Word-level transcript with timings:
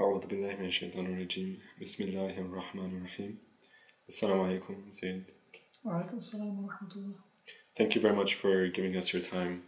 أعوذ 0.00 0.26
بالله 0.26 0.56
من 0.56 0.66
الشيطان 0.66 1.06
الرجيم 1.06 1.58
بسم 1.82 2.04
الله 2.04 2.38
الرحمن 2.38 2.90
الرحيم 2.96 3.38
Assalamu 4.08 4.46
alaikum, 4.46 4.76
Sayyid. 4.94 5.24
Alaikum 5.84 6.18
assalam 6.18 6.56
wa 6.62 6.68
rahmatullah. 6.72 7.14
Thank 7.76 7.94
you 7.96 8.00
very 8.00 8.14
much 8.14 8.34
for 8.36 8.68
giving 8.68 8.96
us 8.96 9.12
your 9.12 9.20
time. 9.20 9.64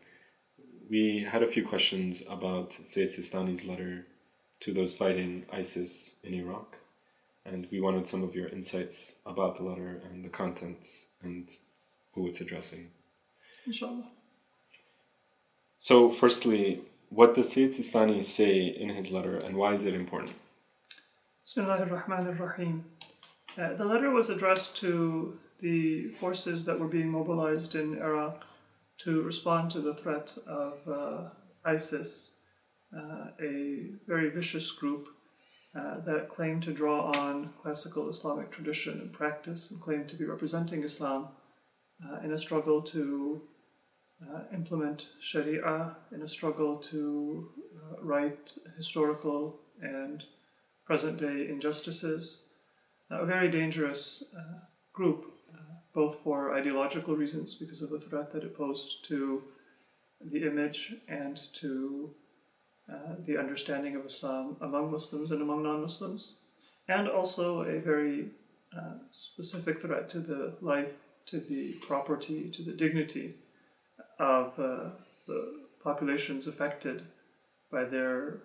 We 0.88 1.26
had 1.28 1.42
a 1.42 1.48
few 1.48 1.66
questions 1.66 2.22
about 2.30 2.72
Sayyid 2.72 3.10
Sistani's 3.10 3.66
letter 3.66 4.06
to 4.60 4.72
those 4.72 4.94
fighting 4.94 5.46
ISIS 5.52 6.14
in 6.22 6.34
Iraq, 6.34 6.76
and 7.44 7.66
we 7.72 7.80
wanted 7.80 8.06
some 8.06 8.22
of 8.22 8.34
your 8.34 8.48
insights 8.48 9.16
about 9.26 9.56
the 9.56 9.64
letter 9.64 10.00
and 10.08 10.24
the 10.24 10.28
contents 10.28 11.08
and 11.22 11.50
who 12.14 12.28
it's 12.28 12.40
addressing. 12.40 12.92
Inshallah. 13.66 14.06
So, 15.80 16.08
firstly, 16.08 16.82
what 17.10 17.34
does 17.34 17.52
Sayyid 17.52 17.72
Sistani 17.72 18.22
say 18.22 18.66
in 18.66 18.88
his 18.88 19.10
letter 19.10 19.36
and 19.36 19.56
why 19.56 19.74
is 19.74 19.84
it 19.84 19.94
important? 19.94 20.36
Uh, 23.58 23.74
the 23.74 23.84
letter 23.84 24.10
was 24.10 24.30
addressed 24.30 24.76
to 24.78 25.38
the 25.58 26.08
forces 26.10 26.64
that 26.64 26.78
were 26.78 26.88
being 26.88 27.10
mobilized 27.10 27.74
in 27.74 27.98
Iraq 27.98 28.46
to 28.98 29.22
respond 29.22 29.70
to 29.72 29.80
the 29.80 29.94
threat 29.94 30.36
of 30.46 30.74
uh, 30.88 31.28
ISIS, 31.64 32.32
uh, 32.96 33.26
a 33.42 33.90
very 34.06 34.30
vicious 34.30 34.70
group 34.70 35.08
uh, 35.74 36.00
that 36.00 36.28
claimed 36.28 36.62
to 36.62 36.72
draw 36.72 37.10
on 37.12 37.50
classical 37.62 38.08
Islamic 38.08 38.50
tradition 38.50 39.00
and 39.00 39.12
practice 39.12 39.70
and 39.70 39.80
claimed 39.80 40.08
to 40.08 40.16
be 40.16 40.24
representing 40.24 40.84
Islam 40.84 41.28
uh, 42.04 42.20
in 42.24 42.32
a 42.32 42.38
struggle 42.38 42.82
to 42.82 43.42
uh, 44.28 44.40
implement 44.52 45.08
Sharia, 45.20 45.96
in 46.12 46.22
a 46.22 46.28
struggle 46.28 46.76
to 46.76 47.48
uh, 47.76 48.02
right 48.02 48.52
historical 48.76 49.60
and 49.80 50.24
present 50.84 51.20
day 51.20 51.48
injustices. 51.48 52.46
a 53.10 53.24
very 53.24 53.50
dangerous 53.50 54.24
group, 54.92 55.32
both 55.94 56.16
for 56.16 56.54
ideological 56.54 57.16
reasons 57.16 57.54
because 57.54 57.82
of 57.82 57.90
the 57.90 57.98
threat 57.98 58.30
that 58.32 58.44
it 58.44 58.56
posed 58.56 59.04
to 59.08 59.42
the 60.20 60.46
image 60.46 60.94
and 61.08 61.36
to 61.54 62.10
uh, 62.92 63.14
the 63.26 63.38
understanding 63.38 63.96
of 63.96 64.04
Islam 64.04 64.56
among 64.60 64.90
Muslims 64.90 65.30
and 65.30 65.42
among 65.42 65.62
non 65.62 65.80
Muslims, 65.80 66.36
and 66.88 67.08
also 67.08 67.62
a 67.62 67.78
very 67.80 68.28
uh, 68.76 68.98
specific 69.12 69.80
threat 69.80 70.08
to 70.08 70.18
the 70.18 70.54
life, 70.60 70.94
to 71.26 71.40
the 71.40 71.72
property, 71.80 72.50
to 72.50 72.62
the 72.62 72.72
dignity 72.72 73.34
of 74.20 74.52
uh, 74.58 74.90
the 75.26 75.64
populations 75.82 76.46
affected 76.46 77.02
by 77.72 77.84
their 77.84 78.42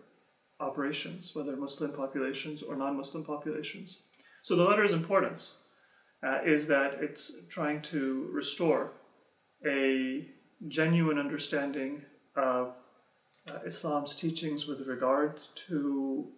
operations, 0.59 1.36
whether 1.36 1.56
Muslim 1.58 1.92
populations 1.92 2.64
or 2.64 2.76
non 2.76 2.95
Muslim 2.95 3.23
populations. 3.23 4.03
So 4.42 4.56
the 4.56 4.64
letter's 4.64 4.94
importance 4.94 5.59
uh, 6.23 6.40
is 6.46 6.68
that 6.68 6.96
it's 7.02 7.46
trying 7.50 7.81
to 7.84 8.30
restore 8.31 8.94
a 9.66 10.28
genuine 10.68 11.20
understanding 11.20 12.03
of 12.38 12.76
uh, 13.50 13.59
Islam's 13.66 14.16
teachings 14.16 14.68
with 14.68 14.88
regard 14.88 15.42
to 15.68 16.31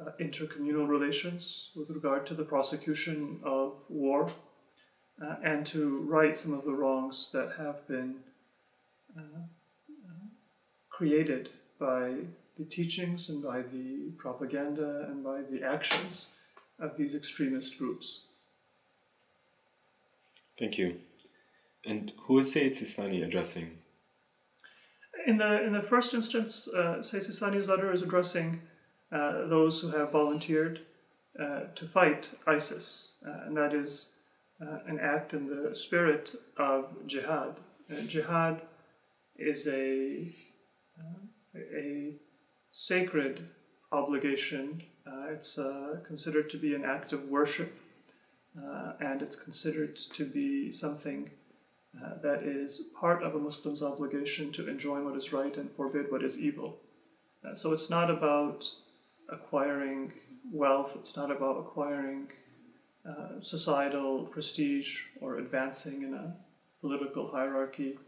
uh, 0.00 0.10
intercommunal 0.20 0.88
relations, 0.88 1.70
with 1.74 1.90
regard 1.90 2.26
to 2.26 2.34
the 2.34 2.44
prosecution 2.44 3.40
of 3.44 3.80
war, 3.88 4.30
uh, 5.22 5.34
and 5.44 5.66
to 5.66 5.98
right 6.08 6.36
some 6.36 6.54
of 6.54 6.64
the 6.64 6.72
wrongs 6.72 7.30
that 7.32 7.52
have 7.58 7.86
been 7.88 8.16
created 10.90 11.50
by 11.78 12.14
the 12.58 12.64
teachings 12.64 13.28
and 13.28 13.42
by 13.42 13.62
the 13.62 14.10
propaganda 14.18 15.06
and 15.08 15.24
by 15.24 15.40
the 15.50 15.62
actions 15.62 16.26
of 16.78 16.96
these 16.96 17.14
extremist 17.14 17.78
groups. 17.78 18.26
Thank 20.58 20.78
you. 20.78 21.00
And 21.86 22.12
who 22.24 22.38
is 22.38 22.52
Sayyid 22.52 22.74
Sistani 22.74 23.24
addressing? 23.24 23.78
In 25.26 25.38
the 25.38 25.62
in 25.62 25.72
the 25.72 25.82
first 25.82 26.14
instance, 26.14 26.68
uh, 26.68 27.02
Sayyid 27.02 27.26
Sistani's 27.26 27.68
letter 27.68 27.92
is 27.92 28.02
addressing 28.02 28.60
uh, 29.10 29.46
those 29.46 29.80
who 29.80 29.88
have 29.88 30.12
volunteered 30.12 30.80
uh, 31.38 31.60
to 31.74 31.84
fight 31.84 32.30
ISIS, 32.46 33.12
uh, 33.26 33.46
and 33.46 33.56
that 33.56 33.72
is 33.74 34.14
uh, 34.60 34.78
an 34.86 35.00
act 35.00 35.32
in 35.32 35.46
the 35.46 35.74
spirit 35.74 36.34
of 36.56 36.94
jihad. 37.06 37.58
Uh, 37.90 38.00
jihad 38.06 38.62
is 39.42 39.66
a 39.66 40.34
a 41.54 42.14
sacred 42.70 43.48
obligation. 43.90 44.82
it's 45.30 45.58
considered 46.04 46.48
to 46.50 46.58
be 46.58 46.74
an 46.74 46.84
act 46.84 47.12
of 47.12 47.28
worship, 47.28 47.72
and 49.00 49.22
it's 49.22 49.36
considered 49.36 49.96
to 49.96 50.24
be 50.24 50.72
something 50.72 51.30
uh, 52.00 52.14
that 52.22 52.42
is 52.42 52.90
part 52.98 53.22
of 53.22 53.34
a 53.34 53.38
Muslim's 53.38 53.82
obligation 53.82 54.50
to 54.52 54.68
enjoin 54.68 55.04
what 55.04 55.16
is 55.16 55.32
right 55.32 55.54
and 55.58 55.70
forbid 55.70 56.10
what 56.10 56.24
is 56.24 56.40
evil. 56.40 56.78
Uh, 57.44 57.54
so 57.54 57.72
it's 57.72 57.90
not 57.90 58.10
about 58.10 58.66
acquiring 59.28 60.12
wealth, 60.50 60.92
it's 60.96 61.16
not 61.16 61.30
about 61.30 61.58
acquiring 61.58 62.28
uh, 63.06 63.40
societal 63.40 64.24
prestige 64.24 65.02
or 65.20 65.36
advancing 65.36 66.02
in 66.02 66.14
a 66.14 66.34
political 66.80 67.30
hierarchy, 67.30 67.98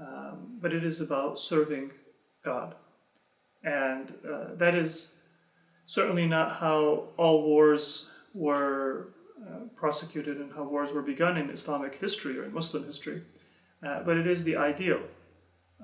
um, 0.00 0.58
but 0.60 0.72
it 0.72 0.84
is 0.84 1.00
about 1.00 1.38
serving 1.38 1.92
God. 2.44 2.74
And 3.62 4.14
uh, 4.26 4.54
that 4.54 4.74
is 4.74 5.14
certainly 5.84 6.26
not 6.26 6.52
how 6.52 7.08
all 7.16 7.42
wars 7.42 8.10
were 8.32 9.08
uh, 9.46 9.66
prosecuted 9.74 10.38
and 10.38 10.52
how 10.52 10.64
wars 10.64 10.92
were 10.92 11.02
begun 11.02 11.36
in 11.36 11.50
Islamic 11.50 11.94
history 11.94 12.38
or 12.38 12.44
in 12.44 12.54
Muslim 12.54 12.84
history, 12.84 13.22
uh, 13.86 14.02
but 14.02 14.16
it 14.16 14.26
is 14.26 14.44
the 14.44 14.56
ideal 14.56 15.02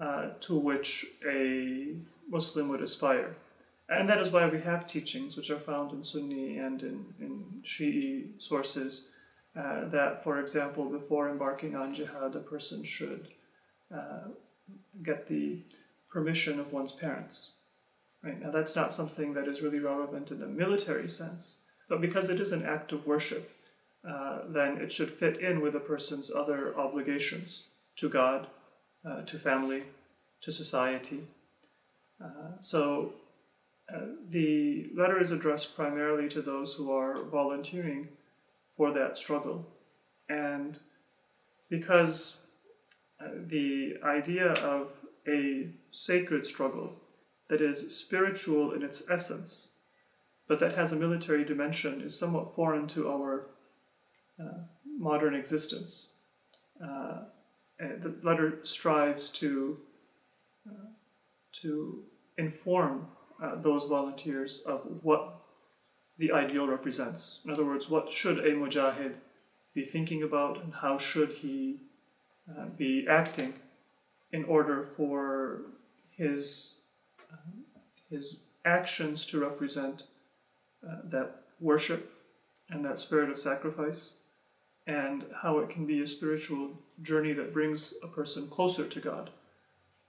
uh, 0.00 0.31
to 0.41 0.56
which 0.56 1.06
a 1.28 1.94
Muslim 2.28 2.69
would 2.69 2.82
aspire. 2.82 3.37
And 3.88 4.09
that 4.09 4.19
is 4.19 4.32
why 4.32 4.49
we 4.49 4.60
have 4.60 4.87
teachings 4.87 5.37
which 5.37 5.50
are 5.50 5.59
found 5.59 5.93
in 5.93 6.03
Sunni 6.03 6.59
and 6.59 6.82
in, 6.82 7.05
in 7.21 7.44
Shi'i 7.62 8.41
sources 8.43 9.10
uh, 9.56 9.88
that, 9.88 10.22
for 10.25 10.41
example, 10.41 10.87
before 10.87 11.31
embarking 11.31 11.76
on 11.76 11.94
jihad, 11.94 12.34
a 12.34 12.41
person 12.41 12.84
should 12.84 13.28
uh, 13.95 14.29
get 15.03 15.27
the 15.27 15.59
permission 16.11 16.59
of 16.59 16.73
one's 16.73 16.93
parents. 16.93 17.53
Right? 18.23 18.41
Now, 18.41 18.51
that's 18.51 18.75
not 18.75 18.93
something 18.93 19.35
that 19.35 19.49
is 19.49 19.63
really 19.63 19.79
relevant 19.79 20.31
in 20.31 20.43
a 20.43 20.47
military 20.47 21.09
sense. 21.09 21.57
But 21.89 22.01
because 22.01 22.31
it 22.31 22.41
is 22.41 22.53
an 22.53 22.65
act 22.65 22.93
of 22.93 23.07
worship, 23.07 23.53
uh, 24.09 24.41
then 24.49 24.79
it 24.79 24.93
should 24.93 25.11
fit 25.11 25.41
in 25.41 25.61
with 25.61 25.75
a 25.75 25.81
person's 25.81 26.33
other 26.33 26.77
obligations 26.79 27.67
to 27.97 28.09
God, 28.09 28.47
uh, 29.09 29.23
to 29.23 29.39
family, 29.39 29.85
to 30.43 30.51
society. 30.51 31.21
Uh, 32.23 32.59
so 32.61 33.13
uh, 33.93 34.01
the 34.31 34.91
letter 34.95 35.21
is 35.21 35.31
addressed 35.31 35.77
primarily 35.77 36.29
to 36.29 36.43
those 36.43 36.75
who 36.75 36.93
are 36.93 37.23
volunteering 37.25 38.09
for 38.71 38.93
that 38.93 39.19
struggle. 39.19 39.67
And 40.29 40.79
because 41.69 42.39
the 43.21 43.97
idea 44.04 44.53
of 44.53 44.91
a 45.27 45.69
sacred 45.91 46.47
struggle 46.47 47.00
that 47.49 47.60
is 47.60 47.97
spiritual 47.97 48.72
in 48.72 48.82
its 48.82 49.10
essence 49.10 49.69
but 50.49 50.60
that 50.60 50.77
has 50.77 50.93
a 50.93 50.97
military 50.97 51.44
dimension 51.44 52.00
is 52.00 52.19
somewhat 52.19 52.55
foreign 52.55 52.87
to 52.88 53.10
our 53.10 53.47
uh, 54.41 54.59
modern 54.99 55.34
existence. 55.34 56.12
Uh, 56.82 57.22
the 57.78 58.15
letter 58.22 58.59
strives 58.62 59.28
to 59.28 59.78
uh, 60.69 60.87
to 61.53 62.03
inform 62.38 63.06
uh, 63.43 63.56
those 63.56 63.87
volunteers 63.87 64.62
of 64.66 64.82
what 65.03 65.41
the 66.19 66.32
ideal 66.32 66.67
represents. 66.67 67.41
In 67.44 67.50
other 67.50 67.64
words, 67.64 67.88
what 67.91 68.11
should 68.11 68.38
a 68.38 68.52
mujahid 68.52 69.14
be 69.75 69.85
thinking 69.85 70.23
about, 70.23 70.62
and 70.62 70.73
how 70.75 70.99
should 70.99 71.31
he 71.31 71.81
uh, 72.50 72.66
be 72.76 73.06
acting 73.08 73.54
in 74.32 74.44
order 74.44 74.82
for 74.82 75.62
his 76.10 76.78
uh, 77.32 77.37
his 78.10 78.40
actions 78.64 79.25
to 79.26 79.40
represent 79.40 80.04
uh, 80.87 80.96
that 81.04 81.43
worship 81.60 82.12
and 82.70 82.84
that 82.84 82.98
spirit 82.98 83.31
of 83.31 83.38
sacrifice, 83.38 84.16
and 84.87 85.25
how 85.43 85.58
it 85.58 85.70
can 85.70 85.87
be 85.87 86.02
a 86.02 86.06
spiritual 86.06 86.70
journey 87.02 87.32
that 87.32 87.52
brings 87.52 87.94
a 88.02 88.08
person 88.08 88.48
closer 88.48 88.87
to 88.87 89.00
God, 89.00 89.31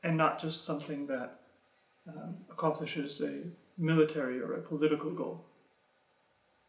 and 0.03 0.17
not 0.17 0.39
just 0.39 0.65
something 0.65 1.05
that 1.07 1.39
um, 2.07 2.35
accomplishes 2.49 3.21
a 3.21 3.43
military 3.77 4.39
or 4.39 4.53
a 4.55 4.61
political 4.61 5.11
goal. 5.11 5.45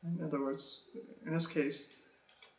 In 0.05 0.23
other 0.25 0.41
words, 0.41 0.83
in 1.27 1.33
this 1.33 1.47
case, 1.47 1.97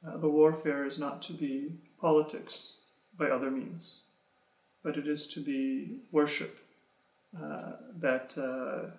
uh, 0.08 0.18
the 0.18 0.30
warfare 0.30 0.86
is 0.86 1.00
not 1.00 1.22
to 1.24 1.34
be 1.34 1.72
politics 2.02 2.79
by 3.20 3.28
other 3.28 3.52
means, 3.52 4.02
but 4.84 4.98
it 4.98 5.08
is 5.08 5.28
to 5.28 5.42
be 5.42 5.98
worship 6.12 6.60
uh, 7.40 7.74
that 8.00 8.36
uh, 8.38 8.90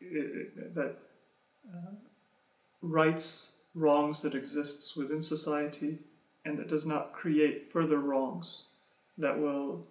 it, 0.00 0.74
that 0.74 0.96
uh, 1.72 1.92
rights 2.82 3.52
wrongs 3.74 4.20
that 4.22 4.34
exists 4.34 4.96
within 4.96 5.22
society 5.22 5.98
and 6.44 6.58
that 6.58 6.68
does 6.68 6.84
not 6.84 7.12
create 7.12 7.62
further 7.62 7.98
wrongs 7.98 8.64
that 9.16 9.38
will 9.38 9.86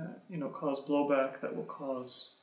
uh, 0.00 0.14
you 0.30 0.38
know 0.38 0.48
cause 0.48 0.80
blowback 0.80 1.40
that 1.40 1.54
will 1.54 1.64
cause 1.64 2.36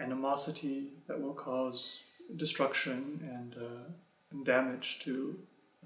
animosity 0.00 0.92
that 1.08 1.20
will 1.20 1.32
cause 1.32 2.02
destruction 2.36 3.20
and, 3.34 3.56
uh, 3.56 3.90
and 4.32 4.44
damage 4.44 4.98
to 5.00 5.38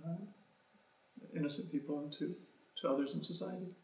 uh, 0.06 0.14
innocent 1.36 1.70
people 1.70 2.00
and 2.00 2.12
to, 2.12 2.34
to 2.80 2.88
others 2.88 3.14
in 3.14 3.22
society. 3.22 3.74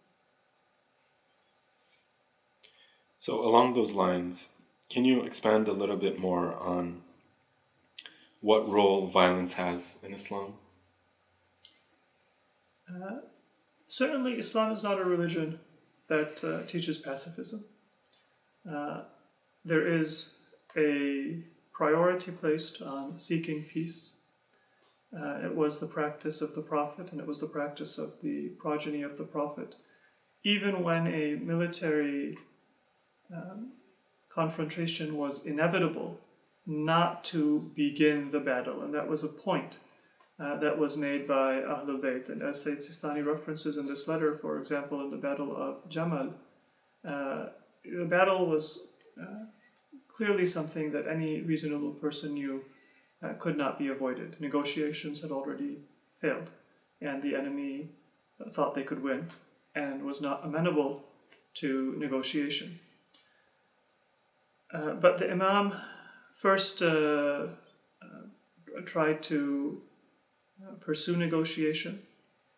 So, 3.25 3.43
along 3.43 3.73
those 3.73 3.95
lines, 3.95 4.51
can 4.91 5.07
you 5.07 5.23
expand 5.23 5.67
a 5.67 5.73
little 5.73 5.97
bit 5.97 6.19
more 6.19 6.53
on 6.57 7.01
what 8.43 8.69
role 8.69 9.07
violence 9.07 9.55
has 9.55 9.99
in 10.03 10.13
Islam? 10.13 10.53
Uh, 12.87 13.21
certainly, 13.87 14.33
Islam 14.33 14.73
is 14.73 14.83
not 14.83 15.01
a 15.01 15.05
religion 15.05 15.59
that 16.09 16.45
uh, 16.45 16.67
teaches 16.67 16.99
pacifism. 16.99 17.65
Uh, 18.71 19.05
there 19.65 19.89
is 19.89 20.35
a 20.77 21.39
priority 21.73 22.31
placed 22.31 22.83
on 22.83 23.19
seeking 23.19 23.63
peace. 23.63 24.11
Uh, 25.19 25.47
it 25.47 25.57
was 25.57 25.81
the 25.81 25.87
practice 25.87 26.43
of 26.43 26.55
the 26.55 26.61
Prophet 26.61 27.11
and 27.11 27.23
it 27.23 27.27
was 27.27 27.41
the 27.41 27.47
practice 27.47 27.97
of 27.97 28.21
the 28.21 28.49
progeny 28.59 29.01
of 29.01 29.17
the 29.17 29.25
Prophet. 29.25 29.77
Even 30.43 30.83
when 30.83 31.07
a 31.07 31.37
military 31.37 32.37
um, 33.33 33.73
confrontation 34.29 35.17
was 35.17 35.47
inevitable, 35.47 36.21
not 36.67 37.25
to 37.25 37.71
begin 37.75 38.31
the 38.31 38.41
battle, 38.41 38.83
and 38.83 38.95
that 38.95 39.09
was 39.09 39.23
a 39.23 39.29
point 39.29 39.79
uh, 40.41 40.59
that 40.59 40.79
was 40.79 40.97
made 40.97 41.29
by 41.29 41.61
Ahlul 41.61 42.01
Bayt. 42.01 42.29
And 42.29 42.43
as 42.43 42.63
Sayyid 42.63 42.81
Sistani 42.81 43.25
references 43.25 43.77
in 43.77 43.87
this 43.87 44.09
letter, 44.09 44.35
for 44.35 44.59
example, 44.59 45.01
in 45.03 45.11
the 45.11 45.17
Battle 45.17 45.55
of 45.57 45.89
Jamal, 45.89 46.35
uh, 47.07 47.47
the 47.85 48.07
battle 48.07 48.47
was 48.47 48.89
uh, 49.21 49.45
clearly 50.09 50.47
something 50.47 50.91
that 50.93 51.07
any 51.07 51.43
reasonable 51.43 51.93
person 51.93 52.35
knew 52.35 52.65
uh, 53.23 53.35
could 53.39 53.57
not 53.57 53.79
be 53.79 53.89
avoided. 53.89 54.41
Negotiations 54.41 55.23
had 55.23 55.31
already 55.31 55.79
failed, 56.21 56.51
and 57.01 57.23
the 57.23 57.37
enemy 57.37 57.91
thought 58.53 58.75
they 58.75 58.83
could 58.83 59.03
win 59.03 59.29
and 59.75 60.03
was 60.03 60.21
not 60.21 60.45
amenable 60.45 61.05
to 61.55 61.95
negotiation. 61.99 62.79
Uh, 64.75 64.95
but 64.95 65.19
the 65.19 65.31
Imam 65.31 65.73
first 66.35 66.83
uh, 66.83 67.47
uh, 68.03 68.81
tried 68.85 69.23
to 69.23 69.81
uh, 70.61 70.75
pursue 70.81 71.17
negotiation, 71.17 72.03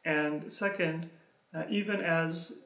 and 0.05 0.51
second, 0.51 1.11
uh, 1.55 1.65
even 1.69 2.01
as 2.01 2.59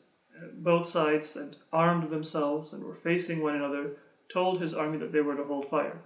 both 0.55 0.87
sides 0.87 1.35
had 1.35 1.57
armed 1.73 2.11
themselves 2.11 2.73
and 2.73 2.85
were 2.85 2.95
facing 2.95 3.43
one 3.43 3.57
another, 3.57 3.97
told 4.33 4.61
his 4.61 4.73
army 4.73 4.99
that 4.99 5.13
they 5.13 5.21
were 5.21 5.35
to 5.35 5.45
hold 5.45 5.69
fire 5.69 6.01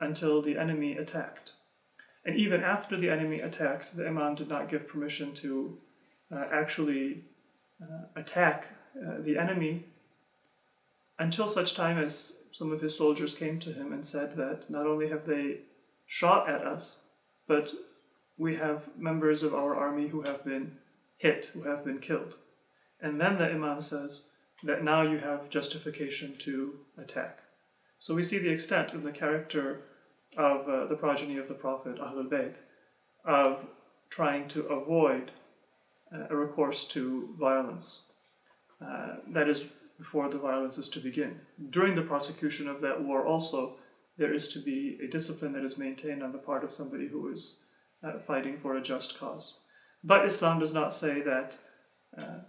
until 0.00 0.42
the 0.42 0.58
enemy 0.58 0.96
attacked. 0.96 1.52
And 2.24 2.36
even 2.36 2.62
after 2.62 2.98
the 2.98 3.08
enemy 3.08 3.40
attacked, 3.40 3.96
the 3.96 4.06
Imam 4.06 4.34
did 4.34 4.48
not 4.48 4.68
give 4.68 4.88
permission 4.88 5.32
to 5.34 5.78
uh, 6.32 6.44
actually 6.52 7.22
uh, 7.80 8.06
attack 8.16 8.66
uh, 8.96 9.20
the 9.20 9.38
enemy 9.38 9.84
until 11.18 11.46
such 11.46 11.74
time 11.74 11.98
as 11.98 12.35
some 12.50 12.72
of 12.72 12.80
his 12.80 12.96
soldiers 12.96 13.36
came 13.36 13.58
to 13.60 13.72
him 13.72 13.92
and 13.92 14.04
said 14.04 14.36
that 14.36 14.70
not 14.70 14.86
only 14.86 15.08
have 15.08 15.26
they 15.26 15.58
shot 16.06 16.48
at 16.48 16.62
us, 16.62 17.02
but 17.46 17.72
we 18.38 18.56
have 18.56 18.88
members 18.96 19.42
of 19.42 19.54
our 19.54 19.74
army 19.76 20.08
who 20.08 20.22
have 20.22 20.44
been 20.44 20.76
hit, 21.16 21.46
who 21.54 21.62
have 21.62 21.84
been 21.84 21.98
killed. 21.98 22.36
And 23.00 23.20
then 23.20 23.38
the 23.38 23.50
Imam 23.50 23.80
says 23.80 24.28
that 24.62 24.84
now 24.84 25.02
you 25.02 25.18
have 25.18 25.50
justification 25.50 26.36
to 26.38 26.74
attack. 26.98 27.40
So 27.98 28.14
we 28.14 28.22
see 28.22 28.38
the 28.38 28.50
extent 28.50 28.92
of 28.92 29.02
the 29.02 29.12
character 29.12 29.82
of 30.36 30.68
uh, 30.68 30.86
the 30.86 30.96
progeny 30.96 31.38
of 31.38 31.48
the 31.48 31.54
Prophet, 31.54 31.98
Ahlul 31.98 32.28
Bayt, 32.28 32.56
of 33.24 33.66
trying 34.10 34.48
to 34.48 34.66
avoid 34.66 35.30
uh, 36.14 36.26
a 36.30 36.36
recourse 36.36 36.86
to 36.88 37.34
violence. 37.38 38.06
Uh, 38.80 39.16
that 39.28 39.48
is, 39.48 39.64
before 39.98 40.28
the 40.28 40.38
violence 40.38 40.78
is 40.78 40.88
to 40.90 41.00
begin. 41.00 41.40
During 41.70 41.94
the 41.94 42.02
prosecution 42.02 42.68
of 42.68 42.80
that 42.80 43.02
war, 43.02 43.26
also, 43.26 43.76
there 44.18 44.32
is 44.32 44.48
to 44.48 44.58
be 44.60 44.98
a 45.02 45.08
discipline 45.08 45.52
that 45.52 45.64
is 45.64 45.78
maintained 45.78 46.22
on 46.22 46.32
the 46.32 46.38
part 46.38 46.64
of 46.64 46.72
somebody 46.72 47.08
who 47.08 47.30
is 47.30 47.60
uh, 48.02 48.18
fighting 48.18 48.56
for 48.56 48.76
a 48.76 48.82
just 48.82 49.18
cause. 49.18 49.60
But 50.04 50.24
Islam 50.24 50.58
does 50.58 50.72
not 50.72 50.94
say 50.94 51.20
that 51.22 51.58
uh, 52.18 52.40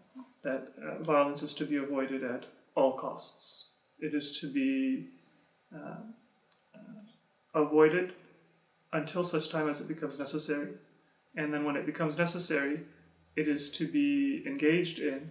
that 0.43 0.73
uh, 0.81 1.03
violence 1.03 1.43
is 1.43 1.53
to 1.55 1.65
be 1.65 1.77
avoided 1.77 2.23
at 2.23 2.45
all 2.75 2.93
costs. 2.93 3.69
It 3.99 4.13
is 4.13 4.39
to 4.39 4.47
be 4.47 5.09
uh, 5.75 5.97
uh, 6.75 7.61
avoided 7.61 8.13
until 8.93 9.23
such 9.23 9.49
time 9.49 9.67
as 9.67 9.81
it 9.81 9.87
becomes 9.87 10.19
necessary. 10.19 10.69
And 11.35 11.53
then 11.53 11.65
when 11.65 11.75
it 11.75 11.85
becomes 11.85 12.17
necessary, 12.17 12.81
it 13.35 13.47
is 13.47 13.71
to 13.73 13.87
be 13.87 14.43
engaged 14.45 14.99
in 14.99 15.29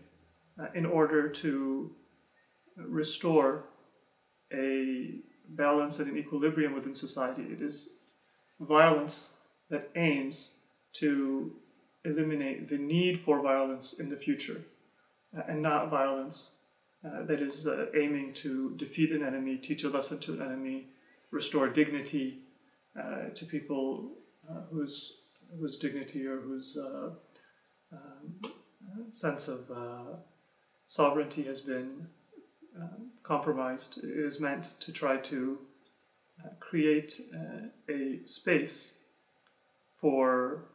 uh, 0.61 0.67
in 0.75 0.87
order 0.87 1.29
to 1.29 1.91
restore 2.77 3.65
a 4.53 5.21
balance 5.51 5.99
and 5.99 6.11
an 6.11 6.19
equilibrium 6.19 6.75
within 6.75 6.95
society. 6.95 7.43
It 7.43 7.61
is 7.61 7.91
violence 8.61 9.31
that 9.71 9.91
aims 9.97 10.57
to 10.95 11.53
eliminate 12.05 12.69
the 12.69 12.79
need 12.79 13.21
for 13.21 13.43
violence 13.43 13.99
in 14.01 14.09
the 14.09 14.17
future 14.17 14.63
uh, 15.37 15.43
and 15.49 15.61
not 15.63 15.91
violence 15.91 16.57
uh, 17.05 17.25
that 17.25 17.41
is 17.41 17.67
uh, 17.67 17.87
aiming 17.95 18.33
to 18.33 18.75
defeat 18.77 19.11
an 19.13 19.23
enemy, 19.25 19.57
teach 19.57 19.85
a 19.85 19.89
lesson 19.89 20.19
to 20.19 20.33
an 20.35 20.43
enemy, 20.43 20.87
restore 21.31 21.69
dignity 21.69 22.39
uh, 22.99 23.29
to 23.35 23.45
people 23.45 24.13
uh, 24.49 24.61
whose 24.71 25.19
whose 25.61 25.77
dignity 25.77 26.27
or 26.27 26.41
whose 26.41 26.77
uh, 26.77 27.11
um, 27.93 28.53
sense 29.11 29.49
of 29.49 29.71
sovereignty 30.87 31.45
has 31.45 31.61
been 31.61 32.09
um, 32.81 33.11
compromised. 33.23 34.01
is 34.03 34.41
meant 34.41 34.75
to 34.81 34.93
try 34.93 35.17
to 35.17 35.59
create 36.61 37.21
a 37.89 38.21
space 38.25 38.99
for 40.01 40.67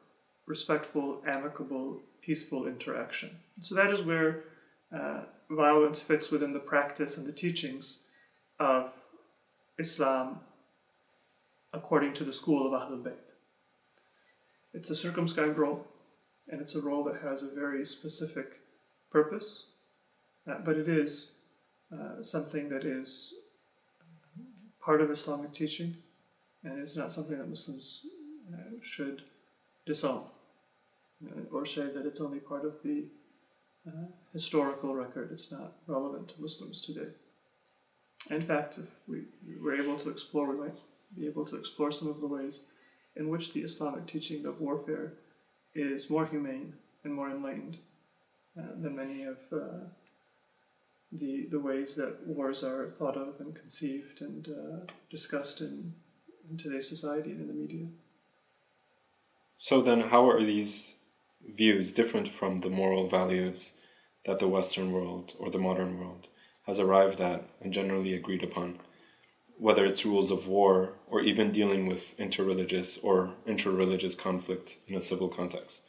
respectful, 0.48 1.22
amicable, 1.26 2.02
peaceful 2.22 2.68
interaction. 2.68 3.30
So 3.62 3.76
that 3.76 3.92
is 3.92 4.02
where 4.02 4.44
uh, 4.94 5.22
violence 5.50 6.02
fits 6.02 6.32
within 6.32 6.52
the 6.52 6.60
practice 6.60 7.18
and 7.18 7.28
the 7.28 7.32
teachings 7.32 8.04
of 8.60 8.92
Islam 9.78 10.40
according 11.74 12.14
to 12.14 12.24
the 12.24 12.34
school 12.34 12.68
of 12.68 12.74
Ahlul 12.74 13.02
Bayt. 13.02 13.36
It's 14.74 14.90
a 14.90 14.96
circumscribed 14.96 15.58
role, 15.58 15.86
and 16.50 16.62
it's 16.62 16.76
a 16.76 16.82
role 16.82 17.04
that 17.04 17.22
has 17.22 17.44
a 17.44 17.50
very 17.50 17.86
specific 17.86 18.60
purpose, 19.10 19.68
uh, 20.50 20.56
but 20.66 20.78
it 20.78 20.90
is 20.90 21.34
uh, 21.94 22.22
something 22.22 22.70
that 22.70 22.86
is 22.86 23.34
part 24.80 25.02
of 25.02 25.12
Islamic 25.12 25.54
teaching, 25.54 25.96
and 26.64 26.80
it's 26.80 26.96
not 26.96 27.12
something 27.12 27.38
that 27.38 27.50
Muslims 27.50 28.06
uh, 28.54 28.78
should 28.82 29.24
disown 29.86 30.26
or 31.52 31.66
say 31.66 31.88
that 31.92 32.06
it's 32.06 32.22
only 32.22 32.40
part 32.40 32.66
of 32.66 32.82
the 32.84 33.06
uh, 33.88 34.06
historical 34.34 34.96
record. 34.96 35.30
It's 35.32 35.52
not 35.52 35.74
relevant 35.88 36.30
to 36.30 36.42
Muslims 36.42 36.82
today. 36.82 37.10
In 38.30 38.42
fact, 38.42 38.78
if 38.78 38.90
we 39.08 39.24
were 39.62 39.76
able 39.76 39.98
to 40.00 40.10
explore, 40.10 40.52
we 40.52 40.58
might 40.58 40.80
be 41.18 41.28
able 41.28 41.46
to 41.46 41.56
explore 41.56 41.92
some 41.92 42.08
of 42.08 42.22
the 42.22 42.28
ways 42.28 42.68
in 43.16 43.30
which 43.30 43.54
the 43.54 43.62
Islamic 43.62 44.06
teaching 44.08 44.46
of 44.46 44.62
warfare 44.62 45.14
is 45.74 46.10
more 46.10 46.26
humane 46.26 46.74
and 47.04 47.14
more 47.14 47.30
enlightened 47.30 47.78
uh, 48.58 48.64
than 48.80 48.96
many 48.96 49.24
of 49.24 49.38
uh, 49.52 49.86
the 51.12 51.48
the 51.52 51.60
ways 51.60 51.96
that 51.96 52.26
wars 52.26 52.64
are 52.64 52.90
thought 52.98 53.18
of 53.18 53.40
and 53.40 53.56
conceived 53.56 54.22
and 54.22 54.48
uh, 54.48 54.92
discussed 55.10 55.62
in, 55.62 55.94
in 56.50 56.58
today's 56.58 56.88
society 56.88 57.32
and 57.32 57.42
in 57.42 57.48
the 57.48 57.54
media. 57.54 57.88
So 59.58 59.82
then, 59.82 60.02
how 60.02 60.30
are 60.30 60.44
these 60.44 61.00
views 61.48 61.92
different 61.92 62.28
from 62.28 62.58
the 62.58 62.70
moral 62.70 63.08
values 63.08 63.74
that 64.26 64.40
the 64.40 64.48
Western 64.48 64.92
world 64.92 65.34
or 65.38 65.50
the 65.50 65.58
modern 65.58 66.00
world 66.00 66.28
has 66.66 66.80
arrived 66.80 67.20
at 67.20 67.48
and 67.60 67.74
generally 67.74 68.14
agreed 68.14 68.44
upon, 68.44 68.80
whether 69.58 69.86
it's 69.86 70.06
rules 70.06 70.32
of 70.32 70.48
war 70.48 70.94
or 71.08 71.22
even 71.22 71.52
dealing 71.52 71.88
with 71.88 72.18
interreligious 72.18 73.00
or 73.04 73.34
interreligious 73.48 74.18
conflict 74.18 74.78
in 74.88 74.96
a 74.96 75.02
civil 75.02 75.28
context. 75.28 75.84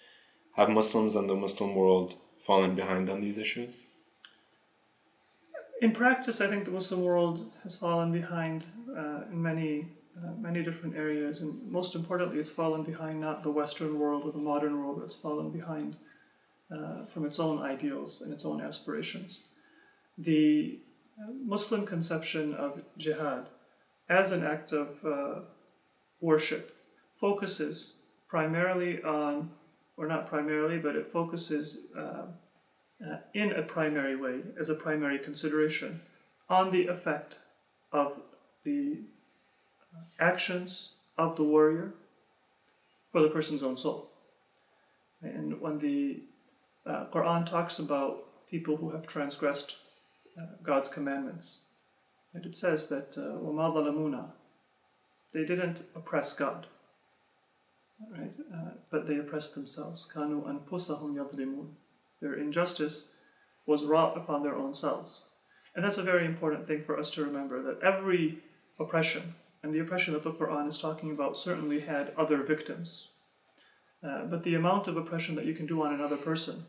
Have 0.57 0.69
Muslims 0.69 1.14
and 1.14 1.29
the 1.29 1.35
Muslim 1.35 1.75
world 1.75 2.17
fallen 2.38 2.75
behind 2.75 3.09
on 3.09 3.21
these 3.21 3.38
issues? 3.38 3.87
In 5.83 5.91
practice, 5.91 6.41
I 6.41 6.47
think 6.47 6.65
the 6.65 6.71
Muslim 6.71 7.03
world 7.03 7.51
has 7.65 7.77
fallen 7.77 8.12
behind 8.12 8.65
uh, 8.97 9.23
in 9.33 9.43
many 9.43 9.89
uh, 10.17 10.31
many 10.39 10.62
different 10.62 10.95
areas, 10.95 11.41
and 11.41 11.51
most 11.73 11.97
importantly, 11.97 12.39
it's 12.39 12.51
fallen 12.51 12.85
behind 12.85 13.21
not 13.21 13.43
the 13.43 13.51
Western 13.51 13.99
world 13.99 14.23
or 14.25 14.31
the 14.31 14.39
modern 14.53 14.79
world, 14.79 15.01
it's 15.03 15.17
fallen 15.17 15.51
behind 15.51 15.97
uh, 16.71 17.07
from 17.07 17.25
its 17.25 17.41
own 17.41 17.61
ideals 17.62 18.21
and 18.21 18.33
its 18.33 18.45
own 18.45 18.61
aspirations. 18.61 19.45
The 20.19 20.79
uh, 21.19 21.33
Muslim 21.45 21.85
conception 21.85 22.55
of 22.55 22.83
jihad 22.97 23.49
as 24.09 24.31
an 24.31 24.45
act 24.45 24.73
of 24.73 25.05
uh, 25.05 25.41
worship 26.21 26.77
focuses 27.19 27.97
primarily 28.29 29.03
on, 29.03 29.51
or 29.97 30.07
not 30.07 30.29
primarily, 30.29 30.79
but 30.79 30.95
it 30.95 31.07
focuses 31.09 31.87
uh, 33.06 33.10
uh, 33.14 33.18
in 33.34 33.52
a 33.52 33.62
primary 33.62 34.16
way, 34.16 34.42
as 34.60 34.70
a 34.70 34.76
primary 34.76 35.20
consideration, 35.20 36.02
on 36.50 36.72
the 36.72 36.88
effect 36.88 37.40
of 37.92 38.20
the 38.64 39.02
actions 40.20 40.94
of 41.18 41.36
the 41.36 41.44
warrior 41.44 41.94
for 43.12 43.22
the 43.22 43.30
person's 43.30 43.64
own 43.64 43.78
soul. 43.78 44.12
And 45.22 45.60
when 45.62 45.80
the 45.80 46.22
uh, 46.86 47.06
Quran 47.14 47.46
talks 47.46 47.80
about 47.80 48.48
people 48.50 48.78
who 48.78 48.92
have 48.92 49.08
transgressed 49.08 49.76
uh, 50.40 50.46
God's 50.64 50.90
commandments, 50.90 51.64
and 52.34 52.46
it 52.46 52.58
says 52.58 52.90
that 52.90 53.12
وَمَا 53.12 53.76
ظَلَمُونَا 53.76 54.32
They 55.34 55.46
didn't 55.46 55.84
oppress 55.96 56.36
God, 56.36 56.68
right? 58.12 58.34
Uh, 58.54 58.72
but 58.92 59.08
they 59.08 59.18
oppressed 59.18 59.56
themselves. 59.56 60.12
كَانُوا 60.14 60.46
أَنفُسَهُمْ 60.46 61.16
يَظْلِمُونَ 61.16 61.74
their 62.23 62.35
injustice 62.35 63.11
was 63.67 63.85
wrought 63.85 64.17
upon 64.17 64.43
their 64.43 64.55
own 64.55 64.75
selves. 64.75 65.26
And 65.75 65.85
that's 65.85 65.99
a 65.99 66.02
very 66.02 66.25
important 66.25 66.67
thing 66.67 66.81
for 66.81 66.99
us 66.99 67.11
to 67.11 67.25
remember, 67.25 67.62
that 67.62 67.83
every 67.83 68.38
oppression, 68.79 69.35
and 69.62 69.75
the 69.75 69.81
oppression 69.81 70.14
that 70.14 70.23
the 70.23 70.33
Quran 70.33 70.69
is 70.69 70.79
talking 70.79 71.11
about 71.11 71.37
certainly 71.37 71.81
had 71.81 72.14
other 72.17 72.43
victims. 72.43 73.09
Uh, 74.07 74.25
but 74.25 74.45
the 74.45 74.55
amount 74.55 74.88
of 74.88 74.97
oppression 74.97 75.35
that 75.35 75.45
you 75.45 75.55
can 75.55 75.67
do 75.67 75.83
on 75.83 75.95
another 75.95 76.17
person 76.17 76.64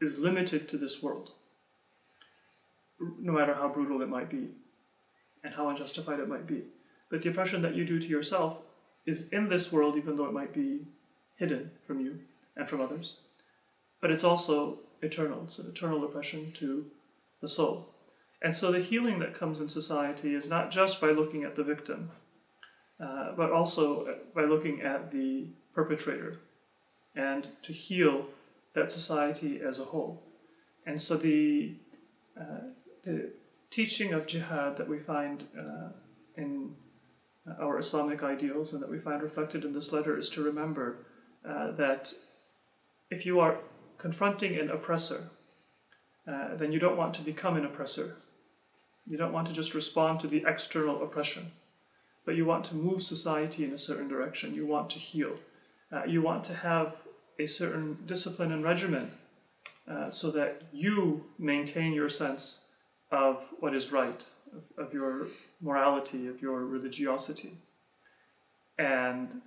is 0.00 0.18
limited 0.18 0.68
to 0.68 0.76
this 0.76 1.02
world, 1.02 1.30
no 3.18 3.32
matter 3.32 3.54
how 3.54 3.68
brutal 3.68 4.02
it 4.02 4.08
might 4.08 4.28
be 4.28 4.48
and 5.44 5.54
how 5.54 5.68
unjustified 5.68 6.20
it 6.20 6.28
might 6.28 6.46
be. 6.46 6.62
But 7.10 7.22
the 7.22 7.30
oppression 7.30 7.62
that 7.62 7.74
you 7.74 7.84
do 7.84 7.98
to 7.98 8.08
yourself 8.08 8.62
is 9.06 9.28
in 9.30 9.48
this 9.48 9.72
world, 9.72 9.96
even 9.96 10.16
though 10.16 10.26
it 10.26 10.32
might 10.32 10.52
be 10.52 10.86
hidden 11.36 11.70
from 11.86 12.00
you 12.00 12.20
and 12.56 12.68
from 12.68 12.80
others. 12.80 13.16
But 14.02 14.10
it's 14.10 14.24
also 14.24 14.80
eternal. 15.00 15.44
It's 15.44 15.58
an 15.58 15.70
eternal 15.70 16.04
oppression 16.04 16.52
to 16.56 16.84
the 17.40 17.48
soul. 17.48 17.88
And 18.42 18.54
so 18.54 18.70
the 18.72 18.80
healing 18.80 19.20
that 19.20 19.38
comes 19.38 19.60
in 19.60 19.68
society 19.68 20.34
is 20.34 20.50
not 20.50 20.70
just 20.70 21.00
by 21.00 21.12
looking 21.12 21.44
at 21.44 21.54
the 21.54 21.64
victim, 21.64 22.10
uh, 23.00 23.32
but 23.36 23.52
also 23.52 24.18
by 24.34 24.42
looking 24.42 24.82
at 24.82 25.10
the 25.10 25.46
perpetrator 25.74 26.40
and 27.14 27.46
to 27.62 27.72
heal 27.72 28.26
that 28.74 28.90
society 28.90 29.60
as 29.60 29.78
a 29.78 29.84
whole. 29.84 30.22
And 30.86 31.00
so 31.00 31.16
the, 31.16 31.74
uh, 32.38 32.70
the 33.04 33.30
teaching 33.70 34.12
of 34.12 34.26
jihad 34.26 34.76
that 34.76 34.88
we 34.88 34.98
find 34.98 35.46
uh, 35.58 35.90
in 36.36 36.74
our 37.60 37.78
Islamic 37.78 38.22
ideals 38.22 38.72
and 38.72 38.82
that 38.82 38.90
we 38.90 38.98
find 38.98 39.22
reflected 39.22 39.64
in 39.64 39.72
this 39.72 39.92
letter 39.92 40.16
is 40.16 40.28
to 40.30 40.42
remember 40.42 41.06
uh, 41.48 41.72
that 41.72 42.12
if 43.10 43.26
you 43.26 43.40
are 43.40 43.58
confronting 44.02 44.58
an 44.58 44.68
oppressor, 44.68 45.30
uh, 46.26 46.56
then 46.56 46.72
you 46.72 46.80
don't 46.80 46.96
want 46.96 47.14
to 47.14 47.22
become 47.22 47.56
an 47.56 47.64
oppressor. 47.64 48.16
You 49.06 49.16
don't 49.16 49.32
want 49.32 49.46
to 49.46 49.52
just 49.52 49.74
respond 49.74 50.18
to 50.20 50.26
the 50.26 50.44
external 50.44 51.04
oppression, 51.04 51.52
but 52.26 52.34
you 52.34 52.44
want 52.44 52.64
to 52.66 52.74
move 52.74 53.00
society 53.00 53.64
in 53.64 53.72
a 53.72 53.78
certain 53.78 54.08
direction. 54.08 54.56
You 54.56 54.66
want 54.66 54.90
to 54.90 54.98
heal. 54.98 55.34
Uh, 55.92 56.04
you 56.04 56.20
want 56.20 56.42
to 56.44 56.54
have 56.54 56.96
a 57.38 57.46
certain 57.46 57.96
discipline 58.06 58.50
and 58.50 58.64
regimen 58.64 59.12
uh, 59.88 60.10
so 60.10 60.32
that 60.32 60.62
you 60.72 61.24
maintain 61.38 61.92
your 61.92 62.08
sense 62.08 62.64
of 63.12 63.34
what 63.60 63.72
is 63.72 63.92
right, 63.92 64.24
of, 64.56 64.84
of 64.84 64.92
your 64.92 65.28
morality, 65.60 66.26
of 66.26 66.42
your 66.42 66.66
religiosity, 66.66 67.52
and 68.78 69.42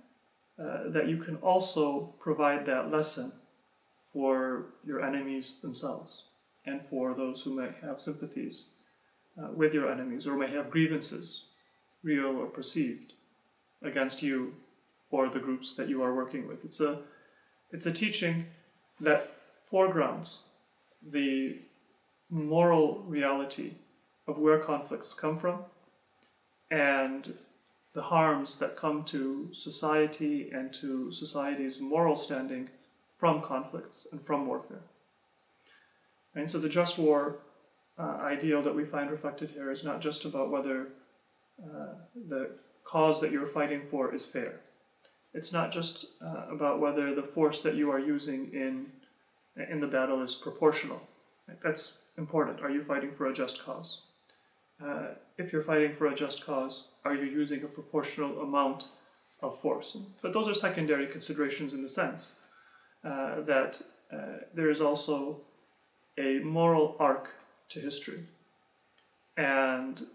uh, 0.58 0.88
that 0.88 1.08
you 1.08 1.18
can 1.18 1.36
also 1.36 2.14
provide 2.18 2.64
that 2.64 2.90
lesson 2.90 3.32
for 4.16 4.64
your 4.82 5.04
enemies 5.04 5.58
themselves 5.60 6.28
and 6.64 6.80
for 6.80 7.12
those 7.12 7.42
who 7.42 7.52
may 7.54 7.68
have 7.82 8.00
sympathies 8.00 8.70
uh, 9.38 9.48
with 9.52 9.74
your 9.74 9.92
enemies 9.92 10.26
or 10.26 10.38
may 10.38 10.50
have 10.50 10.70
grievances, 10.70 11.48
real 12.02 12.38
or 12.38 12.46
perceived, 12.46 13.12
against 13.82 14.22
you 14.22 14.54
or 15.10 15.28
the 15.28 15.38
groups 15.38 15.74
that 15.74 15.90
you 15.90 16.02
are 16.02 16.14
working 16.14 16.48
with. 16.48 16.64
It's 16.64 16.80
a, 16.80 17.00
it's 17.72 17.84
a 17.84 17.92
teaching 17.92 18.46
that 19.00 19.34
foregrounds 19.66 20.44
the 21.06 21.58
moral 22.30 23.04
reality 23.06 23.72
of 24.26 24.38
where 24.38 24.58
conflicts 24.58 25.12
come 25.12 25.36
from 25.36 25.58
and 26.70 27.34
the 27.92 28.00
harms 28.00 28.58
that 28.60 28.78
come 28.78 29.04
to 29.04 29.50
society 29.52 30.50
and 30.52 30.72
to 30.72 31.12
society's 31.12 31.80
moral 31.80 32.16
standing 32.16 32.70
from 33.16 33.42
conflicts 33.42 34.06
and 34.12 34.20
from 34.22 34.46
warfare. 34.46 34.82
And 36.34 36.50
so 36.50 36.58
the 36.58 36.68
just 36.68 36.98
war 36.98 37.38
uh, 37.98 38.18
ideal 38.20 38.62
that 38.62 38.74
we 38.74 38.84
find 38.84 39.10
reflected 39.10 39.50
here 39.50 39.70
is 39.70 39.84
not 39.84 40.00
just 40.00 40.24
about 40.26 40.50
whether 40.50 40.88
uh, 41.62 41.94
the 42.28 42.50
cause 42.84 43.20
that 43.20 43.32
you're 43.32 43.46
fighting 43.46 43.82
for 43.86 44.14
is 44.14 44.26
fair. 44.26 44.60
It's 45.32 45.52
not 45.52 45.72
just 45.72 46.22
uh, 46.22 46.46
about 46.50 46.80
whether 46.80 47.14
the 47.14 47.22
force 47.22 47.62
that 47.62 47.74
you 47.74 47.90
are 47.90 47.98
using 47.98 48.52
in 48.52 48.86
in 49.70 49.80
the 49.80 49.86
battle 49.86 50.22
is 50.22 50.34
proportional. 50.34 51.00
That's 51.62 51.98
important. 52.18 52.60
Are 52.60 52.70
you 52.70 52.82
fighting 52.82 53.10
for 53.10 53.26
a 53.26 53.32
just 53.32 53.64
cause? 53.64 54.02
Uh, 54.84 55.14
if 55.38 55.50
you're 55.50 55.62
fighting 55.62 55.94
for 55.94 56.08
a 56.08 56.14
just 56.14 56.44
cause, 56.44 56.90
are 57.06 57.14
you 57.14 57.24
using 57.24 57.62
a 57.62 57.66
proportional 57.66 58.42
amount 58.42 58.88
of 59.40 59.58
force? 59.58 59.96
But 60.20 60.34
those 60.34 60.46
are 60.46 60.54
secondary 60.54 61.06
considerations 61.06 61.72
in 61.72 61.80
the 61.80 61.88
sense 61.88 62.36
uh, 63.04 63.42
that 63.42 63.80
uh, 64.12 64.38
there 64.54 64.70
is 64.70 64.80
also 64.80 65.40
a 66.18 66.38
moral 66.38 66.96
arc 66.98 67.34
to 67.68 67.80
history. 67.80 68.24
And 69.36 70.06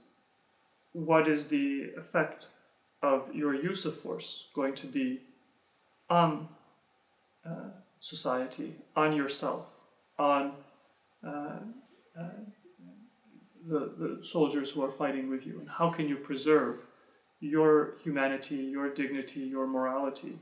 what 0.93 1.27
is 1.27 1.47
the 1.47 1.91
effect 1.97 2.47
of 3.03 3.33
your 3.33 3.53
use 3.53 3.85
of 3.85 3.95
force 3.95 4.47
going 4.53 4.75
to 4.75 4.87
be 4.87 5.21
on 6.09 6.47
uh, 7.45 7.69
society, 7.99 8.75
on 8.95 9.15
yourself, 9.15 9.79
on 10.19 10.53
uh, 11.25 11.59
uh, 12.19 12.29
the, 13.67 13.93
the 13.97 14.19
soldiers 14.23 14.71
who 14.71 14.83
are 14.83 14.91
fighting 14.91 15.29
with 15.29 15.45
you, 15.45 15.59
and 15.59 15.69
how 15.69 15.89
can 15.89 16.09
you 16.09 16.15
preserve 16.17 16.79
your 17.39 17.95
humanity, 18.03 18.55
your 18.55 18.93
dignity, 18.93 19.41
your 19.41 19.67
morality 19.67 20.37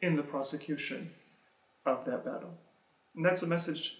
in 0.00 0.16
the 0.16 0.22
prosecution 0.22 1.10
of 1.86 2.04
that 2.04 2.24
battle. 2.24 2.58
And 3.14 3.24
that's 3.24 3.42
a 3.42 3.46
message 3.46 3.98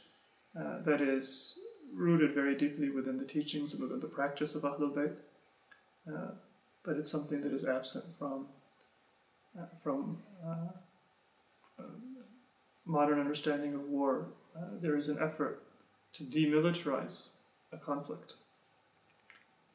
uh, 0.59 0.83
that 0.83 1.01
is 1.01 1.59
rooted 1.95 2.35
very 2.35 2.57
deeply 2.57 2.91
within 2.91 3.19
the 3.19 3.25
teachings 3.25 3.75
and 3.75 3.83
within 3.83 4.01
the 4.01 4.07
practice 4.07 4.55
of 4.55 4.63
Ahlul 4.63 4.95
Bayt, 4.95 5.19
uh, 6.09 6.33
but 6.85 6.97
it's 6.97 7.11
something 7.11 7.41
that 7.41 7.53
is 7.53 7.67
absent 7.67 8.05
from, 8.19 8.47
uh, 9.59 9.67
from 9.83 10.19
uh, 10.45 11.83
modern 12.85 13.21
understanding 13.21 13.75
of 13.75 13.89
war. 13.89 14.29
Uh, 14.57 14.79
there 14.81 14.97
is 14.97 15.09
an 15.09 15.19
effort 15.21 15.63
to 16.15 16.25
demilitarize 16.25 17.31
a 17.73 17.77
conflict. 17.77 18.35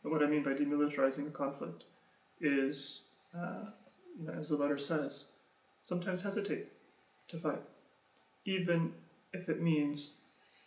And 0.04 0.12
what 0.12 0.24
I 0.24 0.28
mean 0.28 0.44
by 0.44 0.52
demilitarizing 0.52 1.28
a 1.28 1.32
conflict 1.32 1.84
is, 2.40 3.06
uh, 3.36 3.72
you 4.18 4.28
know, 4.28 4.34
as 4.34 4.50
the 4.50 4.56
letter 4.56 4.78
says, 4.78 5.30
sometimes 5.84 6.24
hesitate 6.24 6.68
to 7.28 7.38
fight, 7.38 7.62
even 8.46 8.94
if 9.34 9.50
it 9.50 9.62
means 9.62 10.18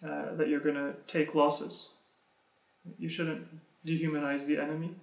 uh, 0.07 0.35
that 0.35 0.49
you're 0.49 0.61
going 0.61 0.75
to 0.75 0.95
take 1.07 1.35
losses. 1.35 1.91
You 2.99 3.09
shouldn't 3.09 3.47
dehumanize 3.87 4.47
the 4.47 4.59
enemy, 4.59 4.95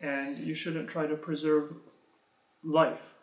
and 0.00 0.38
you 0.38 0.54
shouldn't 0.54 0.88
try 0.88 1.06
to 1.06 1.16
preserve 1.16 1.74
life, 2.62 3.14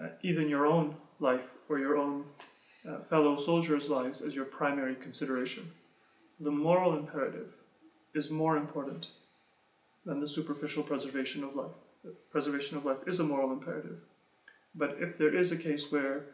uh, 0.00 0.08
even 0.22 0.48
your 0.48 0.66
own 0.66 0.96
life 1.20 1.54
or 1.68 1.78
your 1.78 1.96
own 1.96 2.24
uh, 2.88 3.00
fellow 3.00 3.36
soldiers' 3.36 3.88
lives, 3.88 4.20
as 4.20 4.34
your 4.34 4.44
primary 4.44 4.94
consideration. 4.96 5.70
The 6.40 6.50
moral 6.50 6.96
imperative 6.96 7.52
is 8.14 8.30
more 8.30 8.56
important 8.56 9.10
than 10.04 10.20
the 10.20 10.26
superficial 10.26 10.82
preservation 10.82 11.44
of 11.44 11.54
life. 11.54 11.76
The 12.04 12.14
preservation 12.30 12.76
of 12.76 12.84
life 12.84 13.06
is 13.06 13.20
a 13.20 13.24
moral 13.24 13.52
imperative. 13.52 14.00
But 14.74 14.96
if 15.00 15.18
there 15.18 15.36
is 15.36 15.52
a 15.52 15.56
case 15.56 15.90
where 15.90 16.26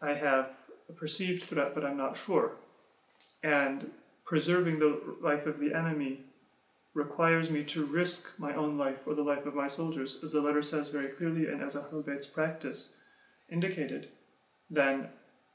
I 0.00 0.14
have 0.14 0.50
a 0.88 0.92
perceived 0.92 1.44
threat 1.44 1.74
but 1.74 1.84
I'm 1.84 1.96
not 1.96 2.16
sure, 2.16 2.52
and 3.42 3.90
preserving 4.24 4.78
the 4.78 5.00
life 5.20 5.46
of 5.46 5.58
the 5.58 5.74
enemy 5.74 6.20
requires 6.94 7.50
me 7.50 7.62
to 7.64 7.84
risk 7.84 8.38
my 8.38 8.54
own 8.54 8.76
life 8.76 9.06
or 9.06 9.14
the 9.14 9.22
life 9.22 9.46
of 9.46 9.54
my 9.54 9.68
soldiers, 9.68 10.20
as 10.22 10.32
the 10.32 10.40
letter 10.40 10.62
says 10.62 10.88
very 10.88 11.08
clearly, 11.08 11.46
and 11.46 11.62
as 11.62 11.74
Ahlul 11.74 12.04
Bayt's 12.04 12.26
practice 12.26 12.96
indicated, 13.50 14.08
then 14.68 15.08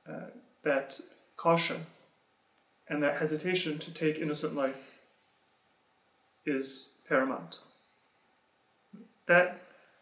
uh, 0.09 0.27
that 0.63 0.99
caution 1.37 1.85
and 2.87 3.01
that 3.03 3.17
hesitation 3.17 3.77
to 3.79 3.93
take 3.93 4.19
innocent 4.19 4.55
life 4.55 4.99
is 6.45 6.89
paramount. 7.07 7.59
That 9.27 9.59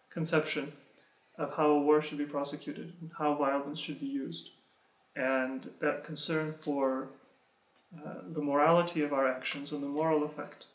conception 0.10 0.74
of 1.42 1.54
how 1.58 1.70
a 1.72 1.82
war 1.82 2.02
should 2.02 2.18
be 2.18 2.26
prosecuted 2.26 2.94
and 3.02 3.10
how 3.18 3.36
violence 3.36 3.80
should 3.80 4.00
be 4.00 4.12
used, 4.26 4.52
and 5.16 5.70
that 5.80 6.04
concern 6.04 6.52
for 6.52 7.10
uh, 7.98 8.20
the 8.36 8.42
morality 8.42 9.02
of 9.04 9.12
our 9.12 9.28
actions 9.28 9.72
and 9.72 9.82
the 9.84 9.88
moral 9.88 10.24
effect 10.24 10.68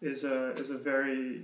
is 0.00 0.24
a, 0.24 0.52
is 0.52 0.70
a 0.70 0.78
very 0.78 1.42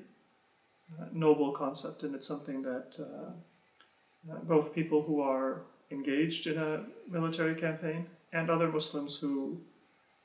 uh, 0.99 1.05
noble 1.13 1.53
concept, 1.53 2.03
and 2.03 2.15
it's 2.15 2.27
something 2.27 2.63
that 2.63 2.97
uh, 3.01 4.33
uh, 4.33 4.39
both 4.45 4.75
people 4.75 5.03
who 5.03 5.21
are 5.21 5.63
engaged 5.91 6.47
in 6.47 6.57
a 6.59 6.85
military 7.09 7.55
campaign 7.55 8.07
and 8.33 8.49
other 8.49 8.69
Muslims 8.69 9.19
who 9.19 9.61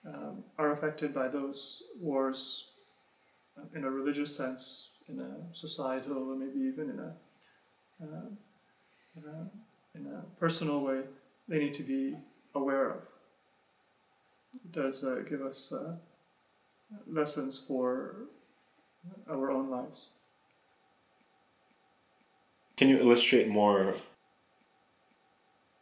um, 0.06 0.44
are 0.58 0.72
affected 0.72 1.14
by 1.14 1.28
those 1.28 1.84
wars 2.00 2.68
uh, 3.58 3.78
in 3.78 3.84
a 3.84 3.90
religious 3.90 4.36
sense, 4.36 4.92
in 5.10 5.20
a 5.20 5.32
societal, 5.52 6.30
or 6.30 6.36
maybe 6.36 6.60
even 6.60 6.90
in 6.90 7.00
a, 7.00 7.12
uh, 8.02 8.28
in 9.16 9.24
a, 9.24 9.98
in 9.98 10.08
a 10.08 10.22
personal 10.40 10.82
way, 10.82 11.02
they 11.48 11.60
need 11.60 11.74
to 11.74 11.84
be 11.84 12.16
aware 12.54 12.90
of. 12.90 13.04
It 14.54 14.72
does 14.72 15.04
uh, 15.04 15.22
give 15.28 15.42
us 15.42 15.72
uh, 15.72 15.96
lessons 17.08 17.58
for 17.58 18.28
our 19.30 19.52
own 19.52 19.70
lives. 19.70 20.12
Can 22.76 22.90
you 22.90 22.98
illustrate 22.98 23.48
more 23.48 23.96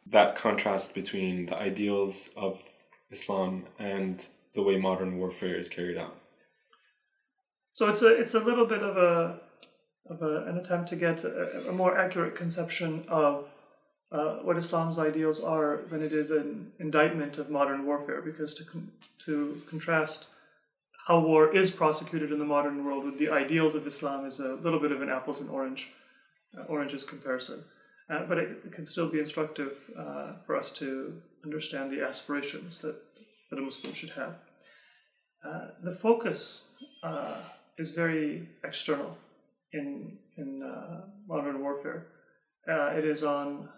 that 0.08 0.36
contrast 0.36 0.94
between 0.94 1.46
the 1.48 1.56
ideals 1.56 2.30
of 2.38 2.64
Islam 3.12 3.66
and 3.80 4.26
the 4.54 4.62
way 4.62 4.78
modern 4.78 5.18
warfare 5.18 5.60
is 5.60 5.70
carried 5.70 5.98
out? 5.98 6.16
So 7.74 7.90
it's 7.90 8.02
a 8.02 8.08
it's 8.08 8.34
a 8.34 8.40
little 8.40 8.66
bit 8.66 8.82
of 8.82 8.96
a 8.96 9.42
of 10.10 10.22
a, 10.22 10.46
an 10.46 10.58
attempt 10.58 10.90
to 10.90 10.96
get 10.96 11.24
a, 11.24 11.70
a 11.70 11.72
more 11.72 11.98
accurate 11.98 12.36
conception 12.36 13.06
of 13.08 13.48
uh, 14.12 14.36
what 14.44 14.58
Islam's 14.58 15.00
ideals 15.00 15.44
are 15.44 15.82
than 15.90 16.02
it 16.04 16.14
is 16.14 16.32
an 16.32 16.72
indictment 16.80 17.38
of 17.38 17.50
modern 17.50 17.86
warfare. 17.86 18.22
Because 18.22 18.54
to 18.56 18.66
con- 18.66 18.92
to 19.26 19.62
contrast 19.68 20.28
how 21.08 21.20
war 21.20 21.56
is 21.56 21.72
prosecuted 21.72 22.32
in 22.32 22.40
the 22.40 22.46
modern 22.46 22.84
world 22.86 23.06
with 23.06 23.18
the 23.20 23.30
ideals 23.30 23.76
of 23.76 23.86
Islam 23.86 24.26
is 24.26 24.40
a 24.40 24.56
little 24.56 24.80
bit 24.80 24.92
of 24.92 25.02
an 25.02 25.10
apples 25.10 25.42
and 25.42 25.50
orange 25.50 25.94
uh, 26.58 26.64
oranges 26.64 27.04
comparison. 27.04 27.64
Uh, 28.10 28.24
but 28.28 28.38
it, 28.38 28.50
it, 28.66 28.72
can 28.72 28.86
still 28.86 29.10
be 29.10 29.20
instructive 29.20 29.90
uh, 29.98 30.38
for 30.38 30.56
us 30.56 30.72
to 30.72 31.20
understand 31.44 31.92
the 31.92 32.04
aspirations 32.04 32.80
that, 32.80 32.96
that 33.50 33.58
a 33.58 33.62
Muslim 33.62 33.94
should 33.94 34.12
have. 34.12 34.38
Uh, 35.44 35.70
the 35.84 35.92
focus 35.92 36.70
uh, 37.04 37.38
is 37.80 37.92
very 37.92 38.48
external 38.64 39.18
in, 39.76 40.18
in 40.38 40.64
uh, 40.64 41.02
modern 41.28 41.62
warfare. 41.62 42.08
Uh, 42.68 42.88
it 42.98 43.06
is 43.06 43.24
on 43.24 43.70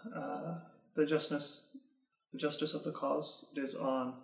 the 0.96 1.04
justness, 1.04 1.76
the 2.32 2.38
justice 2.38 2.74
of 2.74 2.84
the 2.84 2.92
cause. 2.92 3.46
It 3.54 3.60
is 3.60 3.74
on 3.74 4.14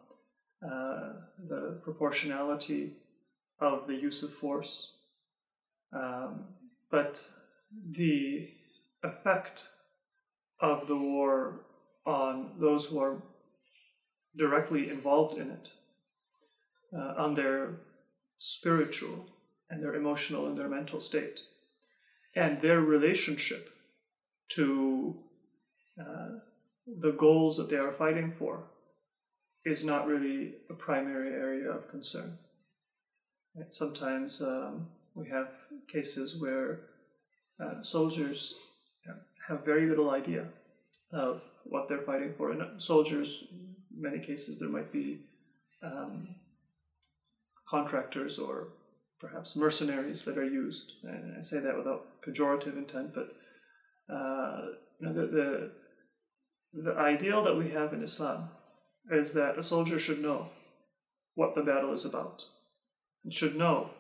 the 0.61 1.81
proportionality 1.83 2.95
of 3.61 3.87
the 3.87 3.95
use 3.95 4.23
of 4.23 4.33
force. 4.33 4.97
Um, 5.93 6.45
but 6.91 7.25
the 7.91 8.49
effect 9.03 9.69
of 10.61 10.87
the 10.87 10.97
war 10.97 11.61
on 12.07 12.53
those 12.59 12.87
who 12.87 13.01
are 13.01 13.23
directly 14.37 14.91
involved 14.91 15.39
in 15.39 15.51
it, 15.51 15.73
uh, 16.97 17.15
on 17.17 17.35
their 17.35 17.81
spiritual 18.39 19.27
and 19.71 19.83
their 19.83 19.95
emotional 19.95 20.47
and 20.47 20.59
their 20.59 20.69
mental 20.69 21.01
state, 21.01 21.41
and 22.37 22.61
their 22.61 22.81
relationship 22.81 23.71
to 24.51 25.17
uh, 26.01 26.39
the 27.01 27.13
goals 27.13 27.57
that 27.57 27.71
they 27.71 27.77
are 27.77 27.93
fighting 27.93 28.31
for 28.31 28.65
is 29.65 29.85
not 29.85 30.07
really 30.07 30.55
a 30.71 30.75
primary 30.75 31.31
area 31.31 31.71
of 31.71 31.89
concern. 31.89 32.37
Right? 33.57 33.73
Sometimes 33.73 34.43
um, 34.43 34.89
we 35.15 35.29
have 35.31 35.51
cases 35.89 36.41
where 36.41 36.81
uh, 37.63 37.83
soldiers 37.83 38.55
have 39.49 39.65
very 39.65 39.89
little 39.89 40.11
idea 40.11 40.47
of 41.13 41.43
what 41.65 41.89
they're 41.89 42.01
fighting 42.01 42.33
for. 42.33 42.51
And 42.51 42.81
soldiers, 42.81 43.45
in 43.51 44.01
many 44.01 44.19
cases, 44.19 44.59
there 44.59 44.69
might 44.69 44.93
be 44.93 45.21
um, 45.83 46.35
contractors 47.69 48.39
or 48.39 48.69
perhaps 49.25 49.57
mercenaries 49.57 50.25
that 50.25 50.39
are 50.39 50.45
used. 50.45 50.93
And 51.03 51.37
I 51.39 51.43
say 51.43 51.61
that 51.61 51.77
without 51.77 52.07
pejorative 52.27 52.77
intent, 52.77 53.15
but 53.15 53.29
uh, 54.15 54.67
you 55.01 55.07
know, 55.07 55.15
the, 55.15 55.27
the, 55.27 56.83
the 56.83 56.99
ideal 56.99 57.43
that 57.43 57.57
we 57.57 57.71
have 57.71 57.93
in 57.93 58.03
Islam 58.03 58.51
is 59.11 59.33
that 59.35 59.59
a 59.59 59.63
soldier 59.63 59.99
should 59.99 60.21
know 60.21 60.49
what 61.35 61.55
the 61.55 61.63
battle 61.63 61.93
is 61.93 62.05
about 62.05 62.43
and 63.25 63.33
should 63.33 63.57
know 63.57 63.91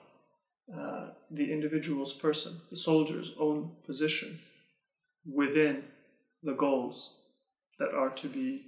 uh, 0.72 1.08
the 1.30 1.52
individual's 1.52 2.12
person, 2.12 2.60
the 2.70 2.76
soldier's 2.76 3.32
own 3.38 3.72
position 3.86 4.38
within 5.26 5.84
the 6.42 6.54
goals 6.54 7.14
that 7.78 7.94
are 7.94 8.10
to 8.10 8.28
be 8.28 8.66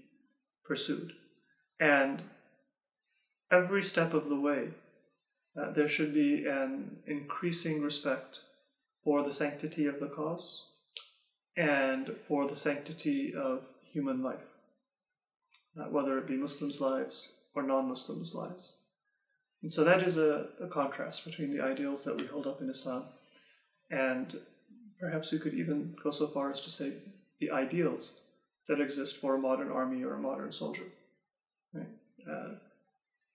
pursued. 0.65 1.13
And 1.79 2.23
every 3.53 3.83
step 3.83 4.15
of 4.15 4.29
the 4.29 4.41
way, 4.41 4.71
uh, 5.61 5.73
there 5.73 5.89
should 5.89 6.13
be 6.13 6.47
an 6.47 6.97
increasing 7.07 7.83
respect 7.83 8.41
for 9.03 9.23
the 9.23 9.33
sanctity 9.33 9.87
of 9.87 10.01
the 10.01 10.09
cause 10.09 10.65
and 11.57 12.11
for 12.27 12.47
the 12.47 12.57
sanctity 12.57 13.35
of 13.35 13.65
human 13.83 14.23
life, 14.23 14.49
uh, 15.81 15.85
whether 15.85 16.19
it 16.19 16.27
be 16.27 16.37
Muslims' 16.37 16.81
lives 16.81 17.33
or 17.55 17.63
non 17.63 17.89
Muslims' 17.89 18.35
lives. 18.35 18.79
And 19.63 19.73
so 19.73 19.85
that 19.85 20.03
is 20.03 20.19
a, 20.19 20.49
a 20.61 20.69
contrast 20.69 21.25
between 21.25 21.51
the 21.51 21.63
ideals 21.63 22.05
that 22.05 22.21
we 22.21 22.27
hold 22.27 22.47
up 22.47 22.61
in 22.61 22.69
Islam 22.69 23.05
and 23.91 24.35
perhaps 25.01 25.33
we 25.33 25.39
could 25.39 25.55
even 25.55 25.95
go 26.03 26.11
so 26.11 26.27
far 26.27 26.51
as 26.51 26.61
to 26.61 26.71
say 26.71 26.93
the 27.41 27.51
ideals 27.51 28.21
that 28.69 28.81
exist 28.81 29.19
for 29.19 29.37
a 29.37 29.39
modern 29.39 29.71
army 29.71 30.03
or 30.03 30.15
a 30.15 30.19
modern 30.19 30.53
soldier. 30.53 30.87
Right? 31.73 31.89
Uh, 32.31 32.55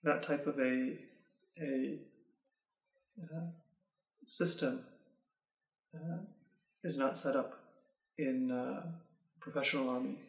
that 0.04 0.24
type 0.24 0.48
of 0.48 0.60
a, 0.60 0.98
a 1.62 1.98
uh, 3.20 3.48
system 4.26 4.84
uh, 5.94 6.18
is 6.84 6.98
not 6.98 7.18
set 7.18 7.36
up 7.36 7.60
in 8.18 8.52
uh, 8.52 8.82
professional 9.40 9.90
army, 9.90 10.20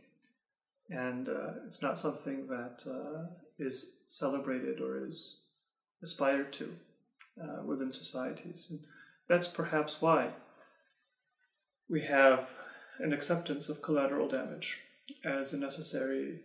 and 0.91 1.29
uh, 1.29 1.53
it's 1.67 1.83
not 1.83 1.99
something 1.99 2.47
that 2.49 2.83
uh, 2.87 3.27
is 3.59 3.99
celebrated 4.09 4.81
or 4.81 5.07
is 5.07 5.43
aspired 6.03 6.53
to 6.53 6.75
within 7.65 7.91
societies. 7.91 8.69
And 8.71 8.81
that's 9.29 9.49
perhaps 9.49 10.03
why 10.03 10.31
we 11.89 12.03
have 12.03 12.51
an 12.99 13.13
acceptance 13.13 13.69
of 13.69 13.83
collateral 13.83 14.29
damage 14.29 14.81
as 15.25 15.53
a 15.53 15.59
necessary 15.59 16.41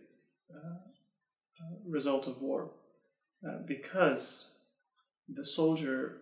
result 1.86 2.26
of 2.26 2.40
war 2.40 2.70
because 3.66 4.46
the 5.28 5.44
soldier 5.44 6.18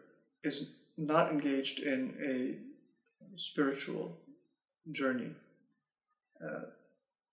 is 0.47 0.73
not 0.97 1.31
engaged 1.31 1.81
in 1.81 2.15
a 2.25 3.37
spiritual 3.37 4.17
journey. 4.93 5.31
Uh, 6.43 6.67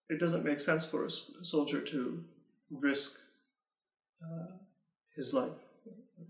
it 0.09 0.19
doesn't 0.19 0.43
make 0.43 0.59
sense 0.59 0.85
for 0.85 1.05
a 1.05 1.09
soldier 1.09 1.81
to 1.81 2.23
risk 2.71 3.19
uh, 4.23 4.51
his 5.15 5.33
life 5.33 5.63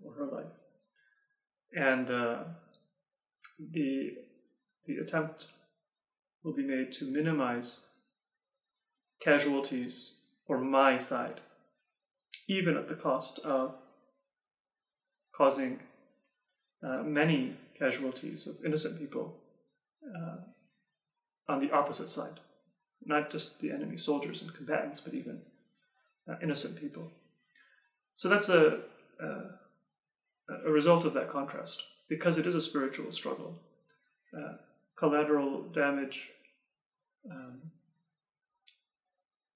or 0.03 0.13
her 0.13 0.25
life. 0.25 0.57
And 1.75 2.09
uh, 2.09 2.43
the 3.71 4.17
the 4.85 4.97
attempt 4.97 5.47
will 6.43 6.53
be 6.53 6.63
made 6.63 6.91
to 6.91 7.05
minimize 7.05 7.87
casualties 9.21 10.15
for 10.45 10.59
my 10.59 10.97
side, 10.97 11.39
even 12.47 12.75
at 12.75 12.89
the 12.89 12.95
cost 12.95 13.39
of 13.39 13.75
causing 15.35 15.79
uh, 16.85 17.01
many 17.03 17.55
casualties 17.77 18.47
of 18.47 18.55
innocent 18.65 18.99
people 18.99 19.35
uh, 20.05 20.37
on 21.47 21.59
the 21.59 21.71
opposite 21.71 22.09
side, 22.09 22.39
not 23.05 23.29
just 23.29 23.59
the 23.61 23.71
enemy 23.71 23.97
soldiers 23.97 24.41
and 24.41 24.53
combatants, 24.53 24.99
but 24.99 25.13
even 25.13 25.41
uh, 26.29 26.35
innocent 26.41 26.79
people. 26.79 27.09
So 28.15 28.29
that's 28.29 28.49
a, 28.49 28.79
a, 29.19 30.71
result 30.71 31.05
of 31.05 31.13
that 31.13 31.29
contrast, 31.29 31.83
because 32.09 32.37
it 32.37 32.45
is 32.45 32.55
a 32.55 32.61
spiritual 32.61 33.11
struggle. 33.11 33.55
Uh, 34.37 34.57
collateral 34.97 35.63
damage 35.73 36.29
um, 37.29 37.71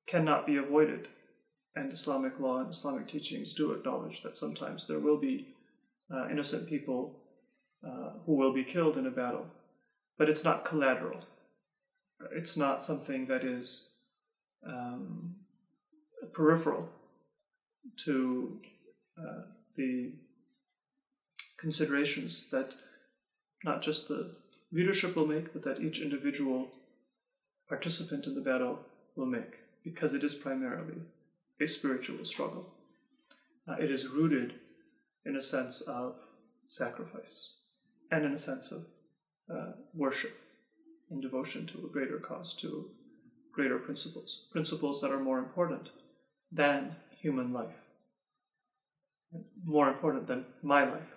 cannot 0.07 0.47
be 0.47 0.57
avoided, 0.57 1.07
and 1.75 1.91
Islamic 1.91 2.39
law 2.39 2.59
and 2.59 2.69
Islamic 2.69 3.07
teachings 3.07 3.53
do 3.53 3.73
acknowledge 3.73 4.23
that 4.23 4.37
sometimes 4.37 4.87
there 4.87 4.99
will 4.99 5.17
be 5.17 5.47
uh, 6.13 6.28
innocent 6.30 6.67
people 6.67 7.20
uh, 7.86 8.12
who 8.26 8.36
will 8.36 8.54
be 8.54 8.63
killed 8.63 8.98
in 8.98 9.08
a 9.08 9.12
battle, 9.12 9.46
but 10.17 10.30
it's 10.30 10.43
not 10.43 10.65
collateral. 10.65 11.20
It's 12.32 12.58
not 12.58 12.84
something 12.84 13.28
that 13.28 13.43
is 13.43 13.91
um, 14.65 15.36
peripheral 16.34 16.89
to 18.06 18.60
uh, 19.17 19.41
the 19.76 20.13
considerations 21.58 22.50
that 22.50 22.74
not 23.63 23.82
just 23.82 24.08
the 24.08 24.36
leadership 24.72 25.15
will 25.15 25.28
make, 25.28 25.54
but 25.54 25.63
that 25.63 25.82
each 25.82 26.00
individual 26.02 26.70
participant 27.70 28.26
in 28.28 28.36
the 28.36 28.41
battle 28.41 28.80
will 29.15 29.26
make, 29.26 29.56
because 29.84 30.13
it 30.13 30.24
is 30.24 30.36
primarily 30.36 30.96
a 31.62 31.67
spiritual 31.67 32.24
struggle. 32.26 32.65
Uh, 33.67 33.74
it 33.74 33.91
is 33.91 34.08
rooted 34.08 34.54
in 35.27 35.35
a 35.35 35.41
sense 35.41 35.81
of 35.81 36.15
sacrifice 36.65 37.55
and 38.11 38.25
in 38.25 38.33
a 38.33 38.37
sense 38.37 38.71
of 38.71 38.85
uh, 39.53 39.71
worship 39.93 40.35
and 41.09 41.21
devotion 41.21 41.65
to 41.67 41.85
a 41.85 41.91
greater 41.91 42.17
cause, 42.17 42.55
to 42.55 42.89
greater 43.53 43.77
principles, 43.77 44.47
principles 44.51 45.01
that 45.01 45.11
are 45.11 45.19
more 45.19 45.39
important 45.39 45.91
than 46.51 46.95
human 47.21 47.51
life, 47.51 47.81
more 49.63 49.89
important 49.89 50.27
than 50.27 50.45
my 50.63 50.83
life, 50.83 51.13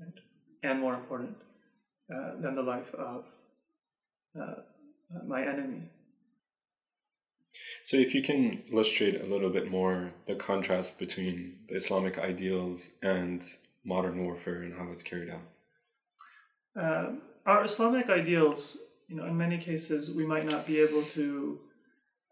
right? 0.00 0.20
and 0.62 0.80
more 0.80 0.94
important 0.94 1.36
uh, 2.14 2.40
than 2.40 2.54
the 2.54 2.62
life 2.62 2.94
of 2.94 3.26
uh, 4.40 4.62
my 5.26 5.42
enemy. 5.42 5.82
So, 7.84 7.96
if 7.96 8.14
you 8.14 8.22
can 8.22 8.62
illustrate 8.70 9.20
a 9.20 9.28
little 9.28 9.50
bit 9.50 9.70
more 9.70 10.12
the 10.26 10.34
contrast 10.34 10.98
between 10.98 11.56
the 11.68 11.74
Islamic 11.74 12.18
ideals 12.18 12.94
and 13.02 13.44
modern 13.84 14.24
warfare 14.24 14.62
and 14.62 14.74
how 14.74 14.90
it's 14.92 15.02
carried 15.02 15.30
out. 15.30 15.42
Uh, 16.80 17.16
our 17.44 17.64
Islamic 17.64 18.08
ideals, 18.08 18.78
you 19.08 19.16
know, 19.16 19.26
in 19.26 19.36
many 19.36 19.58
cases, 19.58 20.14
we 20.14 20.24
might 20.24 20.48
not 20.48 20.66
be 20.66 20.78
able 20.78 21.04
to 21.06 21.58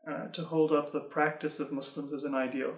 uh, 0.09 0.29
to 0.29 0.43
hold 0.45 0.73
up 0.73 0.93
the 0.93 1.01
practice 1.01 1.61
of 1.61 1.73
Muslims 1.73 2.13
as 2.13 2.25
an 2.25 2.35
ideal, 2.35 2.73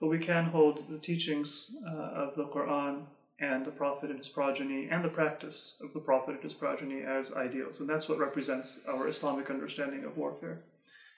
but 0.00 0.08
we 0.08 0.18
can 0.18 0.46
hold 0.46 0.84
the 0.88 0.98
teachings 0.98 1.70
uh, 1.86 2.24
of 2.24 2.34
the 2.34 2.46
Quran 2.46 3.02
and 3.40 3.64
the 3.64 3.70
Prophet 3.70 4.10
and 4.10 4.18
his 4.18 4.28
progeny 4.28 4.88
and 4.90 5.04
the 5.04 5.08
practice 5.08 5.76
of 5.80 5.92
the 5.92 6.00
Prophet 6.00 6.34
and 6.34 6.42
his 6.42 6.54
progeny 6.54 7.02
as 7.02 7.36
ideals, 7.36 7.80
and 7.80 7.88
that's 7.88 8.08
what 8.08 8.18
represents 8.18 8.80
our 8.88 9.06
Islamic 9.06 9.50
understanding 9.50 10.04
of 10.04 10.16
warfare. 10.16 10.58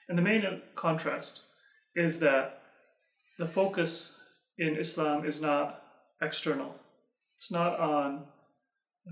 And 0.09 0.17
the 0.17 0.21
main 0.21 0.61
contrast 0.75 1.41
is 1.95 2.19
that 2.19 2.61
the 3.37 3.45
focus 3.45 4.15
in 4.57 4.75
Islam 4.75 5.25
is 5.25 5.41
not 5.41 5.83
external. 6.21 6.75
It's 7.35 7.51
not 7.51 7.79
on 7.79 8.25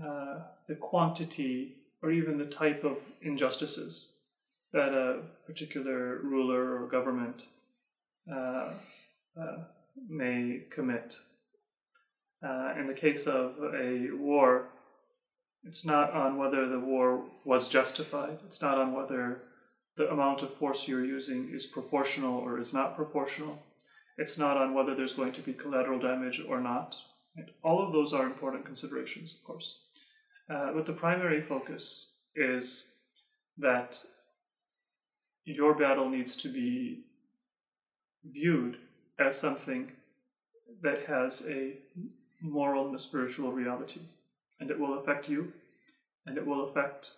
uh, 0.00 0.40
the 0.68 0.76
quantity 0.76 1.76
or 2.02 2.10
even 2.10 2.38
the 2.38 2.44
type 2.44 2.84
of 2.84 2.98
injustices 3.22 4.14
that 4.72 4.94
a 4.94 5.22
particular 5.46 6.20
ruler 6.22 6.80
or 6.80 6.88
government 6.88 7.46
uh, 8.32 8.70
uh, 9.40 9.56
may 10.08 10.62
commit. 10.70 11.16
Uh, 12.42 12.74
in 12.78 12.86
the 12.86 12.94
case 12.94 13.26
of 13.26 13.56
a 13.74 14.10
war, 14.12 14.68
it's 15.64 15.84
not 15.84 16.12
on 16.12 16.38
whether 16.38 16.68
the 16.68 16.80
war 16.80 17.24
was 17.44 17.68
justified. 17.68 18.38
It's 18.46 18.62
not 18.62 18.78
on 18.78 18.94
whether 18.94 19.42
the 20.00 20.10
amount 20.10 20.40
of 20.42 20.50
force 20.50 20.88
you're 20.88 21.04
using 21.04 21.50
is 21.52 21.66
proportional 21.66 22.38
or 22.38 22.58
is 22.58 22.72
not 22.72 22.96
proportional. 22.96 23.58
It's 24.16 24.38
not 24.38 24.56
on 24.56 24.72
whether 24.72 24.94
there's 24.94 25.12
going 25.12 25.32
to 25.32 25.42
be 25.42 25.52
collateral 25.52 25.98
damage 25.98 26.42
or 26.48 26.58
not. 26.58 26.96
Right? 27.36 27.50
All 27.62 27.86
of 27.86 27.92
those 27.92 28.14
are 28.14 28.24
important 28.24 28.64
considerations, 28.64 29.34
of 29.34 29.44
course. 29.44 29.68
Uh, 30.48 30.72
but 30.72 30.86
the 30.86 30.94
primary 30.94 31.42
focus 31.42 32.12
is 32.34 32.92
that 33.58 34.02
your 35.44 35.74
battle 35.74 36.08
needs 36.08 36.34
to 36.36 36.48
be 36.48 37.04
viewed 38.24 38.78
as 39.18 39.38
something 39.38 39.92
that 40.82 41.04
has 41.04 41.46
a 41.46 41.74
moral 42.40 42.86
and 42.86 42.94
a 42.94 42.98
spiritual 42.98 43.52
reality. 43.52 44.00
And 44.60 44.70
it 44.70 44.80
will 44.80 44.98
affect 44.98 45.28
you, 45.28 45.52
and 46.24 46.38
it 46.38 46.46
will 46.46 46.64
affect 46.64 47.10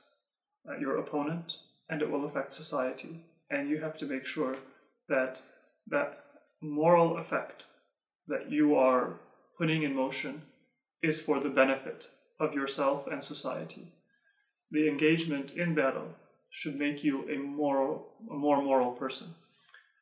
uh, 0.68 0.79
your 0.79 0.99
opponent, 0.99 1.59
and 1.92 2.00
it 2.00 2.11
will 2.11 2.24
affect 2.24 2.55
society. 2.55 3.20
And 3.50 3.68
you 3.68 3.78
have 3.83 3.98
to 3.98 4.07
make 4.07 4.24
sure 4.24 4.57
that 5.11 5.42
that 5.88 6.24
moral 6.62 7.18
effect 7.18 7.66
that 8.28 8.50
you 8.50 8.76
are 8.76 9.20
putting 9.59 9.83
in 9.83 9.94
motion 9.94 10.40
is 11.02 11.20
for 11.20 11.38
the 11.38 11.50
benefit 11.50 12.09
of 12.40 12.55
yourself 12.55 13.09
and 13.09 13.22
society. 13.22 13.92
The 14.70 14.88
engagement 14.88 15.50
in 15.50 15.74
battle 15.74 16.09
should 16.50 16.78
make 16.78 17.05
you 17.05 17.28
a 17.28 17.37
moral, 17.37 18.07
a 18.31 18.35
more 18.35 18.62
moral 18.62 18.92
person. 18.92 19.28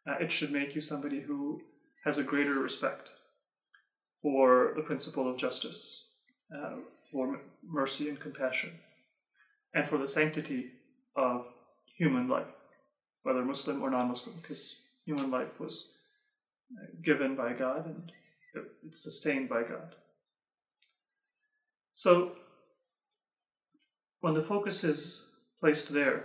Uh, 0.08 0.14
it 0.20 0.30
should 0.30 0.52
make 0.52 0.76
you 0.76 0.80
somebody 0.80 1.20
who 1.20 1.60
has 2.04 2.18
a 2.18 2.22
greater 2.22 2.54
respect 2.54 3.10
for 4.22 4.74
the 4.76 4.82
principle 4.82 5.28
of 5.28 5.36
justice, 5.36 6.04
uh, 6.56 6.76
for 7.10 7.40
mercy 7.64 8.08
and 8.08 8.20
compassion, 8.20 8.70
and 9.74 9.88
for 9.88 9.98
the 9.98 10.06
sanctity 10.06 10.70
of 11.16 11.49
human 12.00 12.28
life, 12.28 12.54
whether 13.24 13.44
Muslim 13.44 13.82
or 13.82 13.90
non 13.90 14.08
Muslim, 14.08 14.34
because 14.40 14.76
human 15.04 15.30
life 15.30 15.60
was 15.60 15.92
uh, 16.76 16.86
given 17.02 17.36
by 17.36 17.52
God 17.52 17.86
and 17.86 18.12
it's 18.86 19.02
sustained 19.02 19.48
by 19.48 19.62
God. 19.62 19.94
So, 21.92 22.32
when 24.20 24.32
the 24.32 24.42
focus 24.42 24.82
is 24.82 25.28
placed 25.60 25.92
there, 25.92 26.24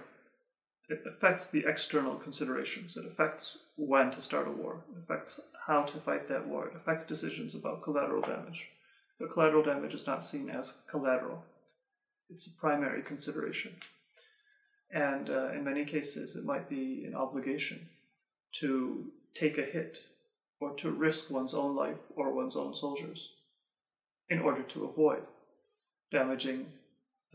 it 0.87 1.01
affects 1.05 1.47
the 1.47 1.65
external 1.67 2.15
considerations. 2.15 2.95
It 2.95 3.05
affects 3.05 3.57
when 3.75 4.11
to 4.11 4.21
start 4.21 4.47
a 4.47 4.51
war. 4.51 4.83
It 4.91 5.03
affects 5.03 5.41
how 5.67 5.83
to 5.83 5.97
fight 5.97 6.27
that 6.29 6.47
war. 6.47 6.67
It 6.67 6.75
affects 6.75 7.03
decisions 7.03 7.53
about 7.53 7.83
collateral 7.83 8.21
damage. 8.21 8.69
But 9.19 9.31
collateral 9.31 9.63
damage 9.63 9.93
is 9.93 10.07
not 10.07 10.23
seen 10.23 10.49
as 10.49 10.81
collateral. 10.89 11.43
It's 12.29 12.47
a 12.47 12.59
primary 12.59 13.01
consideration. 13.01 13.75
And 14.95 15.29
uh, 15.29 15.51
in 15.51 15.65
many 15.65 15.83
cases, 15.83 16.37
it 16.37 16.45
might 16.45 16.69
be 16.69 17.03
an 17.05 17.15
obligation 17.15 17.89
to 18.61 19.11
take 19.33 19.57
a 19.57 19.61
hit 19.61 19.99
or 20.61 20.73
to 20.75 20.89
risk 20.89 21.29
one's 21.29 21.53
own 21.53 21.75
life 21.75 21.99
or 22.15 22.33
one's 22.33 22.55
own 22.55 22.73
soldiers 22.73 23.33
in 24.29 24.39
order 24.39 24.63
to 24.63 24.85
avoid 24.85 25.21
damaging 26.11 26.65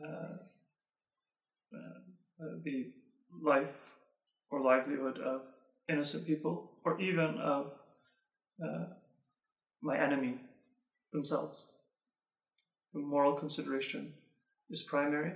uh, 0.02 0.38
uh, 1.74 2.48
the 2.64 2.90
life 3.42 3.76
or 4.50 4.62
livelihood 4.62 5.18
of 5.18 5.42
innocent 5.90 6.26
people 6.26 6.72
or 6.84 6.98
even 6.98 7.36
of 7.36 7.72
uh, 8.64 8.86
my 9.82 9.98
enemy 9.98 10.40
themselves. 11.12 11.72
The 12.94 13.00
moral 13.00 13.34
consideration 13.34 14.14
is 14.70 14.82
primary, 14.82 15.32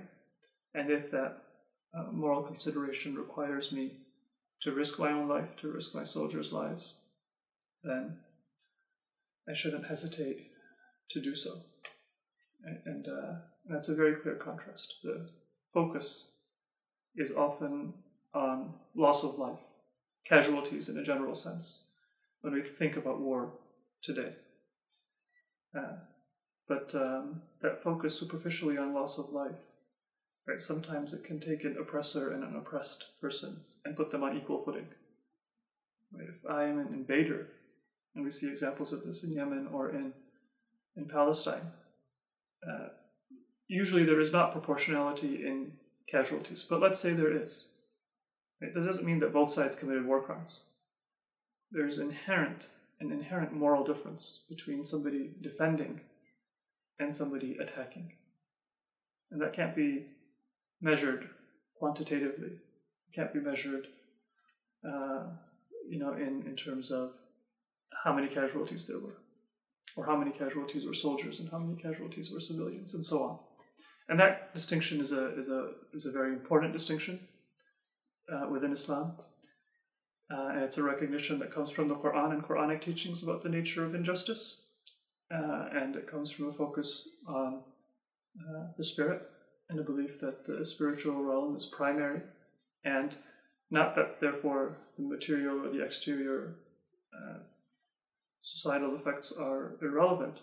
and 0.73 0.89
if 0.89 1.11
that 1.11 1.44
uh, 1.97 2.11
moral 2.11 2.43
consideration 2.43 3.15
requires 3.15 3.71
me 3.71 3.93
to 4.61 4.71
risk 4.71 4.99
my 4.99 5.11
own 5.11 5.27
life, 5.27 5.55
to 5.57 5.71
risk 5.71 5.95
my 5.95 6.03
soldiers' 6.03 6.51
lives, 6.51 7.01
then 7.83 8.17
I 9.47 9.53
shouldn't 9.53 9.85
hesitate 9.85 10.51
to 11.09 11.21
do 11.21 11.35
so. 11.35 11.51
And 12.85 13.07
uh, 13.07 13.33
that's 13.69 13.89
a 13.89 13.95
very 13.95 14.15
clear 14.15 14.35
contrast. 14.35 14.95
The 15.03 15.29
focus 15.71 16.31
is 17.15 17.31
often 17.31 17.93
on 18.33 18.73
loss 18.95 19.23
of 19.23 19.37
life, 19.37 19.59
casualties 20.25 20.89
in 20.89 20.97
a 20.97 21.03
general 21.03 21.35
sense, 21.35 21.87
when 22.41 22.53
we 22.53 22.63
think 22.63 22.97
about 22.97 23.21
war 23.21 23.53
today. 24.01 24.33
Uh, 25.77 25.97
but 26.67 26.93
um, 26.95 27.41
that 27.61 27.83
focus 27.83 28.19
superficially 28.19 28.77
on 28.77 28.93
loss 28.93 29.19
of 29.19 29.29
life, 29.29 29.61
right? 30.47 30.61
Sometimes 30.61 31.13
it 31.13 31.23
can 31.23 31.39
take 31.39 31.63
an 31.63 31.77
oppressor 31.79 32.31
and 32.31 32.43
an 32.43 32.55
oppressed 32.55 33.19
person 33.19 33.61
and 33.83 33.95
put 33.95 34.11
them 34.11 34.23
on 34.23 34.37
equal 34.37 34.59
footing. 34.59 34.87
Right? 36.11 36.27
If 36.29 36.45
I 36.49 36.65
am 36.65 36.79
an 36.79 36.93
invader, 36.93 37.47
and 38.15 38.23
we 38.23 38.31
see 38.31 38.49
examples 38.49 38.93
of 38.93 39.03
this 39.03 39.23
in 39.23 39.33
Yemen 39.33 39.67
or 39.71 39.89
in 39.89 40.13
in 40.95 41.05
Palestine, 41.05 41.71
uh, 42.65 42.87
usually 43.67 44.05
there 44.05 44.21
is 44.21 44.31
not 44.31 44.53
proportionality 44.53 45.45
in 45.45 45.73
casualties, 46.07 46.65
but 46.67 46.79
let's 46.79 46.99
say 46.99 47.11
there 47.11 47.35
is. 47.35 47.65
Right? 48.61 48.73
This 48.73 48.85
doesn't 48.85 49.05
mean 49.05 49.19
that 49.19 49.33
both 49.33 49.51
sides 49.51 49.75
committed 49.75 50.05
war 50.05 50.21
crimes. 50.21 50.65
There's 51.71 51.99
inherent 51.99 52.69
an 53.01 53.11
inherent 53.11 53.51
moral 53.51 53.83
difference 53.83 54.43
between 54.47 54.85
somebody 54.85 55.31
defending 55.41 55.99
and 56.99 57.13
somebody 57.13 57.57
attacking. 57.57 58.13
And 59.31 59.41
that 59.41 59.53
can't 59.53 59.75
be 59.75 60.05
measured 60.85 61.27
quantitatively. 61.79 62.53
It 63.07 63.11
can't 63.15 63.33
be 63.33 63.39
measured, 63.39 63.87
uh, 64.89 65.23
you 65.89 65.99
know, 65.99 66.13
in, 66.13 66.43
in 66.49 66.55
terms 66.55 66.91
of 66.91 67.07
how 68.03 68.13
many 68.13 68.27
casualties 68.27 68.87
there 68.87 68.99
were, 68.99 69.17
or 69.97 70.05
how 70.05 70.15
many 70.15 70.31
casualties 70.31 70.85
were 70.85 70.93
soldiers 70.93 71.39
and 71.39 71.49
how 71.49 71.57
many 71.57 71.75
casualties 71.87 72.31
were 72.31 72.39
civilians, 72.39 72.93
and 72.93 73.05
so 73.11 73.17
on. 73.23 73.39
And 74.09 74.19
that 74.19 74.53
distinction 74.53 75.01
is 75.01 75.11
a, 75.11 75.23
is 75.39 75.49
a, 75.49 75.61
is 75.93 76.05
a 76.05 76.11
very 76.11 76.31
important 76.39 76.71
distinction 76.71 77.19
uh, 78.31 78.45
within 78.53 78.71
Islam. 78.71 79.13
Uh, 80.31 80.47
and 80.53 80.63
it's 80.63 80.77
a 80.77 80.83
recognition 80.83 81.39
that 81.39 81.53
comes 81.53 81.71
from 81.71 81.87
the 81.87 81.95
Quran 81.95 82.31
and 82.33 82.43
Quranic 82.43 82.81
teachings 82.81 83.23
about 83.23 83.41
the 83.41 83.49
nature 83.49 83.83
of 83.85 83.95
injustice. 83.95 84.61
Uh, 85.33 85.65
and 85.79 85.95
it 85.95 86.11
comes 86.11 86.29
from 86.31 86.49
a 86.49 86.51
focus 86.51 87.09
on 87.27 87.61
uh, 88.39 88.63
the 88.77 88.83
spirit 88.83 89.21
and 89.69 89.79
a 89.79 89.83
belief 89.83 90.19
that 90.19 90.45
the 90.45 90.65
spiritual 90.65 91.23
realm 91.23 91.55
is 91.55 91.65
primary, 91.65 92.21
and 92.83 93.15
not 93.71 93.95
that 93.95 94.19
therefore 94.21 94.77
the 94.97 95.03
material 95.03 95.65
or 95.65 95.71
the 95.71 95.83
exterior 95.83 96.55
uh, 97.13 97.39
societal 98.41 98.95
effects 98.95 99.31
are 99.31 99.75
irrelevant, 99.81 100.41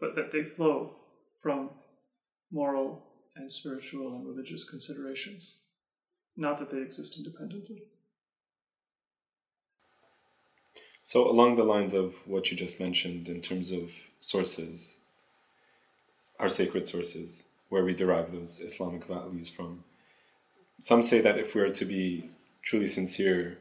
but 0.00 0.16
that 0.16 0.32
they 0.32 0.42
flow 0.42 0.96
from 1.40 1.70
moral 2.50 3.04
and 3.36 3.52
spiritual 3.52 4.14
and 4.14 4.26
religious 4.26 4.68
considerations, 4.68 5.58
not 6.36 6.58
that 6.58 6.70
they 6.70 6.78
exist 6.78 7.16
independently. 7.18 7.82
So, 11.02 11.28
along 11.28 11.56
the 11.56 11.64
lines 11.64 11.94
of 11.94 12.26
what 12.26 12.50
you 12.50 12.56
just 12.56 12.78
mentioned 12.78 13.28
in 13.28 13.40
terms 13.40 13.72
of 13.72 13.92
sources, 14.20 15.00
our 16.38 16.48
sacred 16.48 16.86
sources, 16.86 17.48
where 17.70 17.84
we 17.84 17.94
derive 17.94 18.30
those 18.30 18.60
Islamic 18.60 19.06
values 19.06 19.48
from, 19.48 19.84
some 20.78 21.02
say 21.02 21.20
that 21.20 21.38
if 21.38 21.54
we 21.54 21.62
are 21.62 21.72
to 21.72 21.84
be 21.84 22.30
truly 22.62 22.86
sincere 22.86 23.58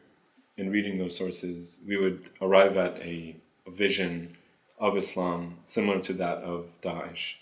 in 0.58 0.70
reading 0.70 0.98
those 0.98 1.16
sources, 1.16 1.78
we 1.88 1.96
would 1.96 2.30
arrive 2.42 2.76
at 2.76 2.98
a, 2.98 3.36
a 3.66 3.72
vision 3.72 4.36
of 4.78 4.98
Islam 4.98 5.58
similar 5.64 6.00
to 6.00 6.14
that 6.14 6.40
of 6.40 6.82
Daesh 6.82 7.36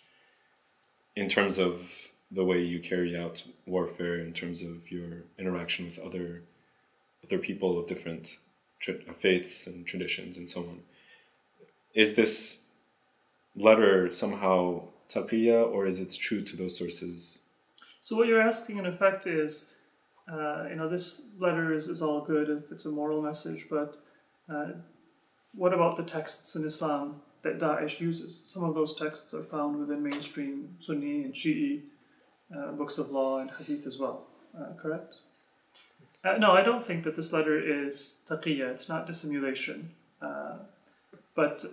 in 1.16 1.30
terms 1.30 1.58
of 1.58 1.92
the 2.32 2.44
way 2.44 2.62
you 2.62 2.80
carry 2.80 3.18
out 3.18 3.44
warfare, 3.66 4.20
in 4.20 4.34
terms 4.34 4.62
of 4.62 4.92
your 4.92 5.24
interaction 5.40 5.86
with 5.86 6.00
other 6.00 6.44
other 7.24 7.40
people 7.40 7.80
of 7.80 7.88
different 7.88 8.38
tra- 8.80 8.96
uh, 9.10 9.14
faiths 9.14 9.68
and 9.68 9.86
traditions 9.86 10.38
and 10.38 10.50
so 10.50 10.62
on. 10.62 10.80
Is 11.94 12.16
this 12.16 12.66
letter 13.56 14.12
somehow 14.12 14.84
taqiyya 15.10 15.72
or 15.72 15.88
is 15.88 16.00
it 16.00 16.12
true 16.12 16.41
to 16.41 16.56
those 16.56 16.78
sources? 16.78 17.43
So 18.02 18.15
what 18.15 18.28
you're 18.28 18.41
asking 18.41 18.78
in 18.78 18.86
effect 18.86 19.28
is, 19.28 19.74
uh, 20.32 20.65
you 20.70 20.76
know, 20.76 20.88
this 20.89 21.28
letter 21.39 21.74
is, 21.74 21.88
is 21.88 22.02
all 22.02 22.22
good 22.22 22.50
if 22.50 22.72
it's 22.72 22.86
a 22.86 22.91
moral 22.91 23.22
message, 23.22 23.67
but 23.70 23.98
uh, 24.50 24.67
what 25.54 25.74
about 25.74 25.96
the 25.96 26.04
texts 26.04 26.56
in 26.56 26.65
Islam 26.65 27.22
that 27.43 27.60
Daesh 27.60 28.00
uses. 28.00 28.43
Some 28.46 28.63
of 28.63 28.74
those 28.74 28.96
texts 28.96 29.34
are 29.34 29.43
found 29.43 29.80
within 29.80 30.04
mainstream 30.04 30.76
Sunni 30.80 31.24
and 31.24 31.34
Shi'i 31.34 31.82
uh, 32.56 32.72
books 32.72 32.98
of 32.98 33.10
law 33.10 33.39
and 33.39 33.50
hadith 33.52 33.86
as 33.86 34.00
well, 34.00 34.28
uh, 34.58 34.74
correct? 34.82 35.17
Uh, 36.24 36.38
no, 36.38 36.52
I 36.52 36.62
don't 36.62 36.84
think 36.84 37.04
that 37.04 37.15
this 37.15 37.32
letter 37.32 37.60
is 37.60 38.20
taqiyya, 38.28 38.70
it's 38.72 38.89
not 38.89 39.06
dissimulation. 39.06 39.91
Uh, 40.22 40.58
but 41.36 41.63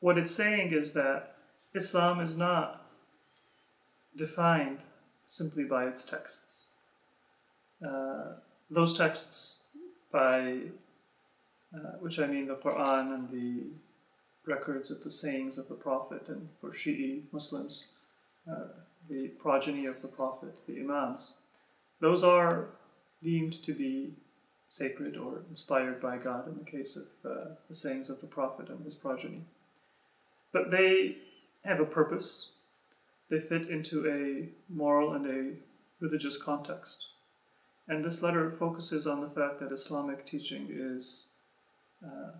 what 0.00 0.16
it's 0.16 0.34
saying 0.34 0.72
is 0.72 0.94
that 0.94 1.33
Islam 1.74 2.20
is 2.20 2.36
not 2.36 2.86
defined 4.16 4.84
simply 5.26 5.64
by 5.64 5.86
its 5.86 6.04
texts. 6.04 6.70
Uh, 7.84 8.34
those 8.70 8.96
texts, 8.96 9.64
by 10.12 10.58
which 12.00 12.18
I 12.20 12.26
mean 12.26 12.46
the 12.46 12.54
Quran 12.54 13.14
and 13.14 13.30
the 13.30 13.64
records 14.46 14.90
of 14.90 15.02
the 15.02 15.10
sayings 15.10 15.58
of 15.58 15.68
the 15.68 15.74
Prophet, 15.74 16.28
and 16.28 16.48
for 16.60 16.70
Shi'i 16.70 17.22
Muslims, 17.32 17.94
uh, 18.50 18.66
the 19.08 19.28
progeny 19.38 19.86
of 19.86 20.00
the 20.02 20.08
Prophet, 20.08 20.58
the 20.66 20.80
Imams. 20.80 21.38
Those 22.00 22.22
are 22.22 22.66
deemed 23.22 23.54
to 23.64 23.74
be 23.74 24.14
sacred 24.68 25.16
or 25.16 25.42
inspired 25.48 26.00
by 26.00 26.18
God 26.18 26.46
in 26.46 26.58
the 26.58 26.70
case 26.70 26.96
of 26.96 27.30
uh, 27.30 27.54
the 27.68 27.74
sayings 27.74 28.10
of 28.10 28.20
the 28.20 28.26
Prophet 28.26 28.68
and 28.68 28.84
his 28.84 28.94
progeny. 28.94 29.44
But 30.52 30.70
they 30.70 31.16
have 31.64 31.80
a 31.80 31.84
purpose, 31.84 32.52
they 33.30 33.40
fit 33.40 33.68
into 33.68 34.06
a 34.08 34.72
moral 34.72 35.14
and 35.14 35.26
a 35.26 35.56
religious 36.00 36.40
context. 36.40 37.08
And 37.88 38.04
this 38.04 38.22
letter 38.22 38.50
focuses 38.50 39.06
on 39.06 39.20
the 39.20 39.28
fact 39.28 39.60
that 39.60 39.72
Islamic 39.72 40.24
teaching 40.24 40.68
is 40.70 41.28
uh, 42.04 42.32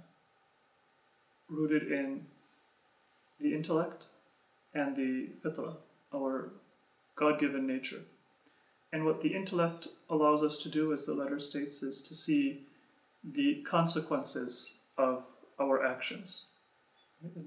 rooted 1.48 1.90
in 1.90 2.26
the 3.40 3.54
intellect 3.54 4.06
and 4.74 4.96
the 4.96 5.28
fitra, 5.42 5.76
our 6.14 6.50
God 7.16 7.38
given 7.38 7.66
nature. 7.66 8.02
And 8.92 9.04
what 9.04 9.22
the 9.22 9.34
intellect 9.34 9.88
allows 10.08 10.42
us 10.42 10.58
to 10.58 10.68
do, 10.68 10.92
as 10.92 11.04
the 11.04 11.14
letter 11.14 11.38
states, 11.38 11.82
is 11.82 12.02
to 12.02 12.14
see 12.14 12.62
the 13.24 13.62
consequences 13.66 14.74
of 14.96 15.24
our 15.60 15.84
actions. 15.84 16.46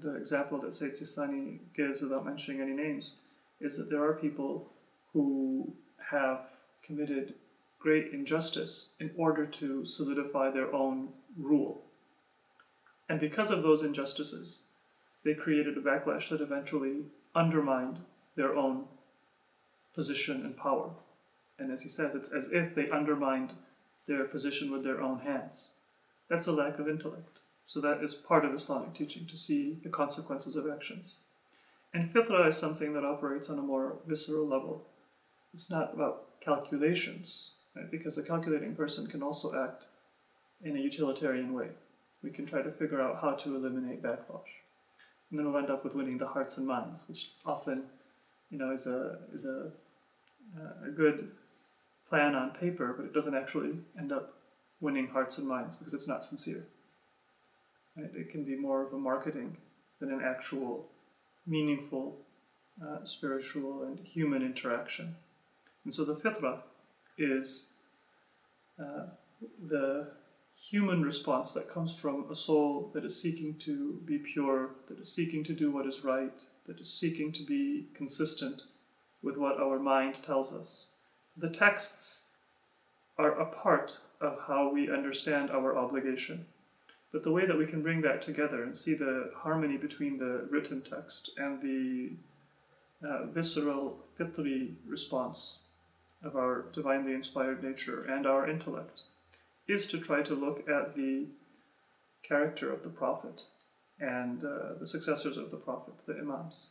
The 0.02 0.16
example 0.16 0.58
that 0.60 0.74
Sayyid 0.74 0.94
Sistani 0.94 1.58
gives, 1.74 2.02
without 2.02 2.24
mentioning 2.24 2.60
any 2.60 2.72
names, 2.72 3.20
is 3.60 3.76
that 3.76 3.90
there 3.90 4.02
are 4.02 4.14
people 4.14 4.72
who 5.12 5.72
have 6.10 6.46
committed 6.82 7.34
great 7.78 8.12
injustice 8.12 8.94
in 8.98 9.10
order 9.16 9.46
to 9.46 9.84
solidify 9.84 10.50
their 10.50 10.72
own 10.74 11.10
rule. 11.36 11.82
And 13.08 13.20
because 13.20 13.50
of 13.50 13.62
those 13.62 13.82
injustices, 13.82 14.62
they 15.24 15.34
created 15.34 15.76
a 15.76 15.80
backlash 15.80 16.28
that 16.30 16.40
eventually 16.40 17.04
undermined 17.34 17.98
their 18.36 18.54
own 18.56 18.84
position 19.94 20.44
and 20.44 20.56
power. 20.56 20.90
And 21.58 21.72
as 21.72 21.82
he 21.82 21.88
says, 21.88 22.14
it's 22.14 22.32
as 22.32 22.52
if 22.52 22.74
they 22.74 22.90
undermined 22.90 23.52
their 24.06 24.24
position 24.24 24.70
with 24.70 24.84
their 24.84 25.00
own 25.00 25.20
hands. 25.20 25.72
That's 26.28 26.46
a 26.46 26.52
lack 26.52 26.78
of 26.78 26.88
intellect. 26.88 27.40
So 27.68 27.80
that 27.80 28.02
is 28.02 28.14
part 28.14 28.44
of 28.44 28.52
Islamic 28.52 28.94
teaching, 28.94 29.26
to 29.26 29.36
see 29.36 29.78
the 29.84 29.90
consequences 29.90 30.56
of 30.56 30.68
actions. 30.68 31.18
And 31.94 32.12
fitra 32.12 32.48
is 32.48 32.56
something 32.56 32.92
that 32.94 33.04
operates 33.04 33.48
on 33.48 33.60
a 33.60 33.62
more 33.62 33.98
visceral 34.06 34.48
level. 34.48 34.88
It's 35.54 35.70
not 35.70 35.94
about 35.94 36.40
calculations, 36.44 37.52
right? 37.76 37.88
because 37.90 38.18
a 38.18 38.24
calculating 38.24 38.74
person 38.74 39.06
can 39.06 39.22
also 39.22 39.54
act 39.54 39.86
in 40.64 40.76
a 40.76 40.80
utilitarian 40.80 41.52
way 41.54 41.68
we 42.22 42.30
can 42.30 42.46
try 42.46 42.62
to 42.62 42.70
figure 42.70 43.00
out 43.00 43.20
how 43.20 43.32
to 43.32 43.56
eliminate 43.56 44.02
backlash. 44.02 44.52
And 45.30 45.38
then 45.38 45.46
we'll 45.46 45.58
end 45.58 45.70
up 45.70 45.84
with 45.84 45.94
winning 45.94 46.18
the 46.18 46.26
hearts 46.26 46.58
and 46.58 46.66
minds, 46.66 47.04
which 47.08 47.32
often, 47.44 47.84
you 48.50 48.58
know, 48.58 48.72
is 48.72 48.86
a 48.86 49.18
is 49.32 49.46
a 49.46 49.70
uh, 50.58 50.88
a 50.88 50.90
good 50.90 51.30
plan 52.08 52.34
on 52.34 52.50
paper, 52.50 52.94
but 52.96 53.04
it 53.04 53.12
doesn't 53.12 53.34
actually 53.34 53.78
end 53.98 54.12
up 54.12 54.34
winning 54.80 55.08
hearts 55.08 55.38
and 55.38 55.46
minds 55.46 55.76
because 55.76 55.92
it's 55.92 56.08
not 56.08 56.24
sincere. 56.24 56.64
Right? 57.98 58.10
It 58.14 58.30
can 58.30 58.44
be 58.44 58.56
more 58.56 58.86
of 58.86 58.92
a 58.92 58.98
marketing 58.98 59.56
than 60.00 60.12
an 60.12 60.22
actual, 60.24 60.86
meaningful, 61.46 62.16
uh, 62.82 63.04
spiritual 63.04 63.82
and 63.84 63.98
human 63.98 64.42
interaction. 64.42 65.16
And 65.84 65.92
so 65.94 66.04
the 66.04 66.14
fitra 66.14 66.60
is 67.16 67.72
uh, 68.78 69.06
the 69.68 70.08
human 70.70 71.02
response 71.02 71.52
that 71.52 71.70
comes 71.70 71.96
from 71.96 72.26
a 72.30 72.34
soul 72.34 72.90
that 72.94 73.04
is 73.04 73.20
seeking 73.20 73.54
to 73.58 74.00
be 74.04 74.18
pure, 74.18 74.70
that 74.88 74.98
is 74.98 75.12
seeking 75.12 75.42
to 75.44 75.52
do 75.52 75.70
what 75.70 75.86
is 75.86 76.04
right, 76.04 76.42
that 76.66 76.80
is 76.80 76.92
seeking 76.92 77.32
to 77.32 77.42
be 77.44 77.86
consistent 77.94 78.64
with 79.22 79.36
what 79.36 79.60
our 79.60 79.78
mind 79.78 80.16
tells 80.22 80.52
us. 80.52 80.90
The 81.36 81.48
texts 81.48 82.26
are 83.18 83.40
a 83.40 83.46
part 83.46 83.98
of 84.20 84.38
how 84.46 84.70
we 84.72 84.90
understand 84.90 85.50
our 85.50 85.76
obligation. 85.76 86.46
But 87.12 87.22
the 87.24 87.32
way 87.32 87.46
that 87.46 87.56
we 87.56 87.66
can 87.66 87.82
bring 87.82 88.02
that 88.02 88.20
together 88.20 88.62
and 88.62 88.76
see 88.76 88.94
the 88.94 89.30
harmony 89.34 89.76
between 89.78 90.18
the 90.18 90.46
written 90.50 90.82
text 90.82 91.30
and 91.38 91.60
the 91.62 92.10
uh, 93.06 93.26
visceral, 93.26 93.98
fitri 94.16 94.74
response 94.86 95.60
of 96.22 96.36
our 96.36 96.66
divinely 96.72 97.14
inspired 97.14 97.62
nature 97.62 98.04
and 98.04 98.26
our 98.26 98.48
intellect 98.48 99.02
is 99.68 99.86
to 99.86 99.98
try 99.98 100.22
to 100.22 100.34
look 100.34 100.68
at 100.68 100.96
the 100.96 101.26
character 102.22 102.72
of 102.72 102.82
the 102.82 102.88
Prophet 102.88 103.44
and 104.00 104.44
uh, 104.44 104.74
the 104.78 104.86
successors 104.86 105.36
of 105.36 105.50
the 105.50 105.56
Prophet, 105.56 105.94
the 106.06 106.18
Imams, 106.18 106.66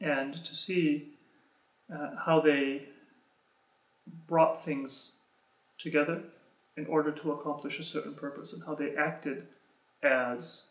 and 0.00 0.44
to 0.44 0.54
see 0.54 1.08
uh, 1.92 2.10
how 2.24 2.40
they 2.40 2.84
brought 4.26 4.64
things 4.64 5.16
together 5.78 6.22
in 6.80 6.86
order 6.86 7.12
to 7.12 7.32
accomplish 7.32 7.78
a 7.78 7.84
certain 7.84 8.14
purpose 8.14 8.54
and 8.54 8.62
how 8.64 8.74
they 8.74 8.96
acted 8.96 9.46
as 10.02 10.68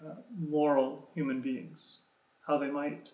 uh, 0.00 0.14
moral 0.38 1.08
human 1.14 1.40
beings, 1.42 1.98
how 2.46 2.56
they 2.56 2.70
might 2.70 3.10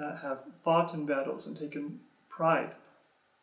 uh, 0.00 0.16
have 0.16 0.40
fought 0.62 0.94
in 0.94 1.04
battles 1.04 1.48
and 1.48 1.56
taken 1.56 1.98
pride 2.28 2.70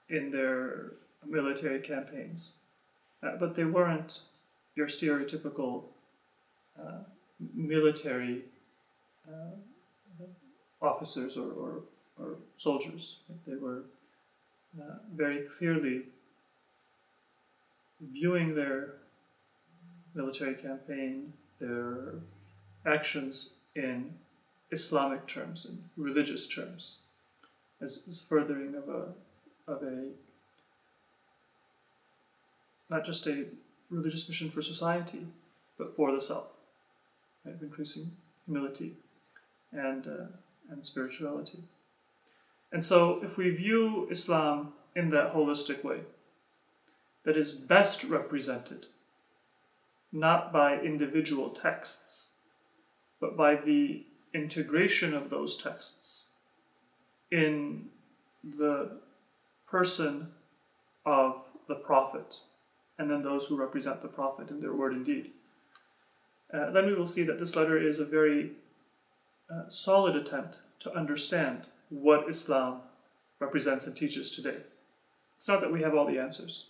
in 0.09 0.31
their 0.31 0.93
military 1.27 1.81
campaigns. 1.81 2.53
Uh, 3.21 3.35
but 3.37 3.53
they 3.55 3.65
weren't 3.65 4.21
your 4.75 4.87
stereotypical 4.87 5.83
uh, 6.79 6.99
military 7.53 8.43
uh, 9.27 9.55
officers 10.81 11.35
or, 11.35 11.51
or, 11.51 11.71
or, 12.19 12.35
soldiers. 12.55 13.17
They 13.47 13.55
were 13.55 13.81
uh, 14.79 14.97
very 15.13 15.47
clearly 15.57 16.03
viewing 18.01 18.55
their 18.55 18.95
military 20.13 20.55
campaign, 20.55 21.33
their 21.59 22.15
actions 22.85 23.53
in 23.75 24.13
Islamic 24.71 25.27
terms, 25.27 25.65
in 25.65 25.83
religious 25.97 26.47
terms, 26.47 26.97
as, 27.81 28.03
as 28.07 28.21
furthering 28.21 28.75
of 28.75 28.89
a 28.89 29.13
of 29.67 29.81
a 29.83 30.09
not 32.89 33.03
just 33.03 33.25
a 33.27 33.45
religious 33.89 34.27
mission 34.27 34.49
for 34.49 34.61
society, 34.61 35.25
but 35.77 35.95
for 35.95 36.11
the 36.11 36.21
self, 36.21 36.51
right? 37.45 37.55
increasing 37.61 38.11
humility 38.45 38.93
and 39.71 40.07
uh, 40.07 40.25
and 40.69 40.85
spirituality. 40.85 41.59
And 42.71 42.83
so, 42.83 43.23
if 43.23 43.37
we 43.37 43.49
view 43.51 44.07
Islam 44.09 44.73
in 44.95 45.09
that 45.11 45.33
holistic 45.33 45.83
way, 45.83 45.99
that 47.25 47.35
is 47.35 47.51
best 47.51 48.03
represented 48.03 48.85
not 50.11 50.53
by 50.53 50.79
individual 50.79 51.49
texts, 51.49 52.31
but 53.19 53.35
by 53.35 53.55
the 53.55 54.05
integration 54.33 55.13
of 55.13 55.29
those 55.29 55.61
texts 55.61 56.27
in 57.31 57.85
the 58.57 58.97
person 59.67 60.27
of 61.05 61.43
the 61.67 61.75
prophet 61.75 62.39
and 62.97 63.09
then 63.09 63.23
those 63.23 63.45
who 63.47 63.57
represent 63.57 64.01
the 64.01 64.07
prophet 64.07 64.49
in 64.49 64.61
their 64.61 64.73
word 64.73 64.93
and 64.93 65.05
deed. 65.05 65.31
Uh, 66.53 66.71
then 66.71 66.85
we 66.85 66.93
will 66.93 67.05
see 67.05 67.23
that 67.23 67.39
this 67.39 67.55
letter 67.55 67.77
is 67.77 67.99
a 67.99 68.05
very 68.05 68.51
uh, 69.51 69.67
solid 69.67 70.15
attempt 70.15 70.61
to 70.79 70.95
understand 70.95 71.63
what 71.89 72.29
Islam 72.29 72.81
represents 73.39 73.85
and 73.85 73.97
teaches 73.97 74.31
today. 74.31 74.57
It's 75.35 75.47
not 75.47 75.59
that 75.61 75.73
we 75.73 75.81
have 75.81 75.93
all 75.93 76.05
the 76.05 76.19
answers. 76.19 76.67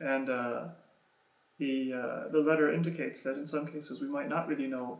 And 0.00 0.30
uh, 0.30 0.64
the, 1.58 1.92
uh, 1.92 2.32
the 2.32 2.40
letter 2.40 2.72
indicates 2.72 3.22
that 3.22 3.36
in 3.36 3.46
some 3.46 3.66
cases 3.66 4.00
we 4.00 4.08
might 4.08 4.28
not 4.28 4.48
really 4.48 4.66
know 4.66 4.98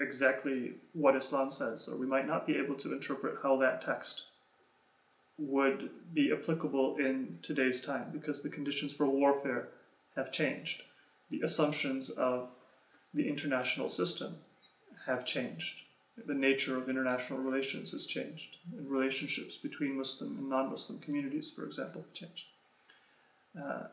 exactly 0.00 0.74
what 0.92 1.16
Islam 1.16 1.50
says, 1.50 1.88
or 1.88 1.96
we 1.96 2.06
might 2.06 2.26
not 2.26 2.46
be 2.46 2.56
able 2.56 2.76
to 2.76 2.92
interpret 2.92 3.38
how 3.42 3.56
that 3.56 3.82
text 3.82 4.26
would 5.38 5.90
be 6.14 6.32
applicable 6.32 6.96
in 6.98 7.38
today's 7.42 7.80
time 7.80 8.10
because 8.12 8.42
the 8.42 8.48
conditions 8.48 8.92
for 8.92 9.06
warfare 9.06 9.68
have 10.16 10.32
changed. 10.32 10.82
The 11.30 11.42
assumptions 11.42 12.10
of 12.10 12.50
the 13.14 13.28
international 13.28 13.88
system 13.88 14.36
have 15.06 15.24
changed. 15.24 15.82
The 16.26 16.34
nature 16.34 16.76
of 16.76 16.88
international 16.88 17.38
relations 17.38 17.92
has 17.92 18.06
changed, 18.06 18.56
and 18.76 18.90
relationships 18.90 19.56
between 19.56 19.96
Muslim 19.96 20.36
and 20.36 20.48
non 20.48 20.70
Muslim 20.70 20.98
communities, 20.98 21.50
for 21.50 21.64
example, 21.64 22.02
have 22.02 22.12
changed. 22.12 22.46
Uh, 23.56 23.84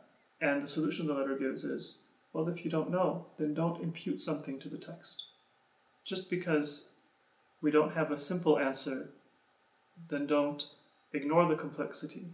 and 0.42 0.64
the 0.64 0.68
solution 0.68 1.08
the 1.08 1.14
letter 1.14 1.38
gives 1.38 1.64
is 1.64 2.00
well, 2.36 2.50
if 2.50 2.66
you 2.66 2.70
don't 2.70 2.92
know, 2.92 3.28
then 3.38 3.54
don't 3.54 3.82
impute 3.82 4.22
something 4.22 4.60
to 4.60 4.68
the 4.68 4.78
text. 4.78 5.28
Just 6.04 6.30
because 6.30 6.90
we 7.62 7.72
don't 7.72 7.94
have 7.94 8.12
a 8.12 8.18
simple 8.18 8.60
answer, 8.60 9.10
then 10.10 10.28
don't 10.28 10.68
ignore 11.14 11.48
the 11.48 11.56
complexity 11.56 12.34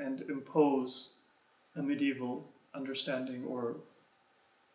and 0.00 0.22
impose 0.22 1.12
a 1.76 1.80
medieval 1.80 2.48
understanding 2.74 3.44
or, 3.46 3.76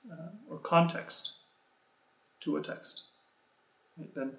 uh, 0.09 0.29
or 0.49 0.57
context 0.59 1.33
to 2.39 2.55
a 2.55 2.62
text. 2.62 3.07
Right? 3.97 4.15
Then 4.15 4.31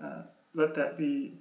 uh, 0.00 0.22
let 0.54 0.76
that 0.76 0.96
be 0.96 1.34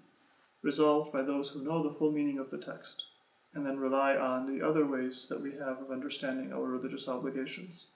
resolved 0.63 1.13
by 1.13 1.21
those 1.21 1.49
who 1.49 1.63
know 1.63 1.83
the 1.83 1.93
full 1.93 2.11
meaning 2.11 2.39
of 2.39 2.49
the 2.49 2.57
text 2.57 3.05
and 3.53 3.65
then 3.65 3.79
rely 3.79 4.15
on 4.15 4.45
the 4.45 4.65
other 4.65 4.85
ways 4.85 5.27
that 5.29 5.41
we 5.41 5.51
have 5.51 5.81
of 5.81 5.91
understanding 5.91 6.53
our 6.53 6.63
religious 6.63 7.07
obligations. 7.07 7.87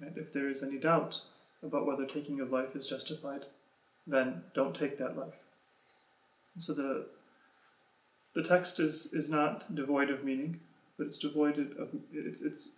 And 0.00 0.16
if 0.16 0.32
there 0.32 0.48
is 0.48 0.62
any 0.62 0.78
doubt 0.78 1.20
about 1.62 1.86
whether 1.86 2.06
taking 2.06 2.40
of 2.40 2.52
life 2.52 2.76
is 2.76 2.88
justified, 2.88 3.46
then 4.06 4.42
don't 4.54 4.74
take 4.74 4.98
that 4.98 5.16
life. 5.16 5.44
So 6.58 6.72
the 6.74 7.06
the 8.34 8.42
text 8.42 8.80
is 8.80 9.12
is 9.12 9.30
not 9.30 9.74
devoid 9.74 10.10
of 10.10 10.24
meaning, 10.24 10.60
but 10.98 11.06
it's 11.06 11.18
devoid 11.18 11.58
of 11.78 11.88
it's 12.12 12.42
it's 12.42 12.70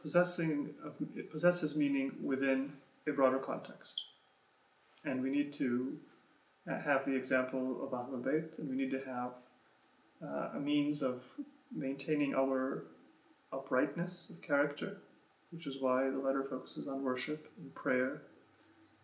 possessing 0.00 0.74
of 0.84 0.96
it 1.16 1.30
possesses 1.30 1.76
meaning 1.76 2.12
within 2.22 2.72
a 3.06 3.12
broader 3.12 3.38
context, 3.38 4.04
and 5.04 5.22
we 5.22 5.30
need 5.30 5.52
to 5.54 5.98
have 6.66 7.04
the 7.04 7.14
example 7.14 7.82
of 7.82 7.90
Ahlul 7.90 8.22
Bayt, 8.22 8.58
and 8.58 8.68
we 8.68 8.76
need 8.76 8.90
to 8.90 9.00
have 9.00 9.32
uh, 10.22 10.50
a 10.54 10.60
means 10.60 11.02
of 11.02 11.22
maintaining 11.74 12.34
our 12.34 12.84
uprightness 13.52 14.30
of 14.30 14.42
character, 14.42 14.98
which 15.50 15.66
is 15.66 15.80
why 15.80 16.10
the 16.10 16.18
letter 16.18 16.44
focuses 16.44 16.88
on 16.88 17.02
worship 17.02 17.50
and 17.58 17.74
prayer, 17.74 18.22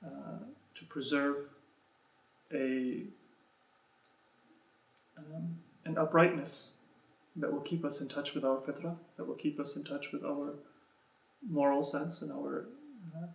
uh, 0.04 0.38
to 0.74 0.84
preserve 0.86 1.38
a 2.52 3.02
um, 5.16 5.56
an 5.84 5.96
uprightness 5.96 6.78
that 7.36 7.52
will 7.52 7.60
keep 7.60 7.84
us 7.84 8.00
in 8.00 8.08
touch 8.08 8.34
with 8.34 8.44
our 8.44 8.58
fitra, 8.58 8.96
that 9.16 9.24
will 9.24 9.34
keep 9.34 9.60
us 9.60 9.76
in 9.76 9.84
touch 9.84 10.12
with 10.12 10.24
our 10.24 10.54
moral 11.48 11.82
sense 11.82 12.22
and 12.22 12.32
our 12.32 12.66
uh, 13.16 13.26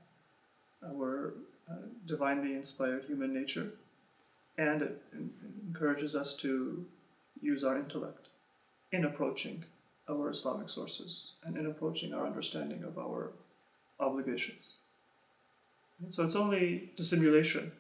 our 0.94 1.34
uh, 1.70 1.76
divinely 2.06 2.54
inspired 2.54 3.06
human 3.06 3.34
nature, 3.34 3.72
and 4.58 4.82
it, 4.82 5.02
it 5.14 5.22
encourages 5.68 6.16
us 6.16 6.36
to 6.38 6.86
use 7.42 7.64
our 7.64 7.78
intellect 7.78 8.30
in 8.92 9.06
approaching 9.06 9.64
our 10.10 10.30
Islamic 10.30 10.70
sources 10.70 11.34
and 11.44 11.58
in 11.58 11.68
approaching 11.68 12.14
our 12.14 12.26
understanding 12.26 12.84
of 12.84 12.98
our 12.98 13.32
obligations. 14.00 14.78
So 16.10 16.24
it's 16.24 16.36
only 16.36 16.92
dissimulation 16.96 17.72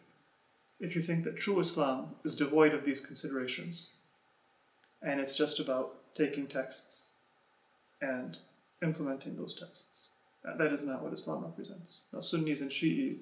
if 0.80 0.95
you 0.95 1.02
think 1.02 1.24
that 1.24 1.38
true 1.38 1.60
Islam 1.60 2.15
is 2.24 2.36
devoid 2.36 2.74
of 2.74 2.86
these 2.86 3.06
considerations 3.06 3.91
and 5.02 5.19
it's 5.19 5.36
just 5.36 5.60
about 5.60 5.95
taking 6.15 6.48
texts 6.48 7.12
and 8.02 8.38
implementing 8.84 9.36
those 9.36 9.56
texts. 9.56 10.08
that 10.43 10.74
is 10.74 10.84
not 10.84 11.02
what 11.04 11.13
Islam 11.13 11.43
represents. 11.43 12.02
Now, 12.13 12.22
Sunnis 12.22 12.62
and 12.62 12.72
Shi'i 12.72 13.17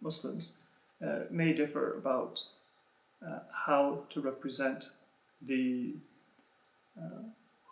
Muslims 0.00 0.56
uh, 1.04 1.20
may 1.30 1.52
differ 1.52 1.94
about 1.98 2.42
uh, 3.26 3.40
how 3.52 4.04
to 4.10 4.20
represent 4.20 4.90
the 5.42 5.94
uh, 6.98 7.22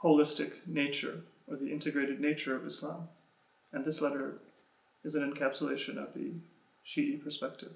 holistic 0.03 0.67
nature 0.67 1.23
or 1.47 1.57
the 1.57 1.73
integrated 1.73 2.21
nature 2.21 2.57
of 2.57 2.67
Islam. 2.67 3.09
And 3.73 3.85
this 3.85 4.01
letter 4.01 4.39
is 5.05 5.15
an 5.15 5.31
encapsulation 5.31 5.97
of 5.97 6.15
the 6.15 6.33
Shi'i 6.87 7.23
perspective. 7.23 7.73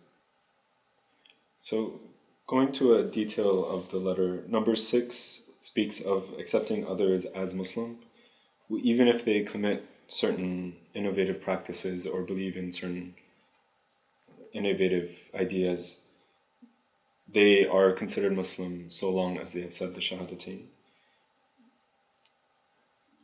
So, 1.59 2.00
going 2.46 2.72
to 2.72 2.94
a 2.94 3.05
detail 3.05 3.64
of 3.64 3.90
the 3.90 3.98
letter, 3.98 4.44
number 4.48 4.74
six 4.74 5.50
speaks 5.59 6.00
of 6.00 6.35
accepting 6.38 6.87
others 6.87 7.24
as 7.26 7.55
Muslim, 7.55 7.98
even 8.70 9.07
if 9.07 9.24
they 9.24 9.42
commit 9.42 9.87
certain 10.09 10.76
innovative 10.94 11.40
practices 11.40 12.07
or 12.07 12.22
believe 12.22 12.57
in 12.57 12.72
certain 12.72 13.14
innovative 14.53 15.30
ideas, 15.34 16.01
they 17.29 17.66
are 17.66 17.93
considered 17.93 18.35
Muslim 18.35 18.91
so 18.91 19.11
long 19.11 19.39
as 19.39 19.53
they 19.53 19.62
have 19.62 19.73
said 19.73 19.95
the 19.95 20.01
Shahadatain. 20.01 20.66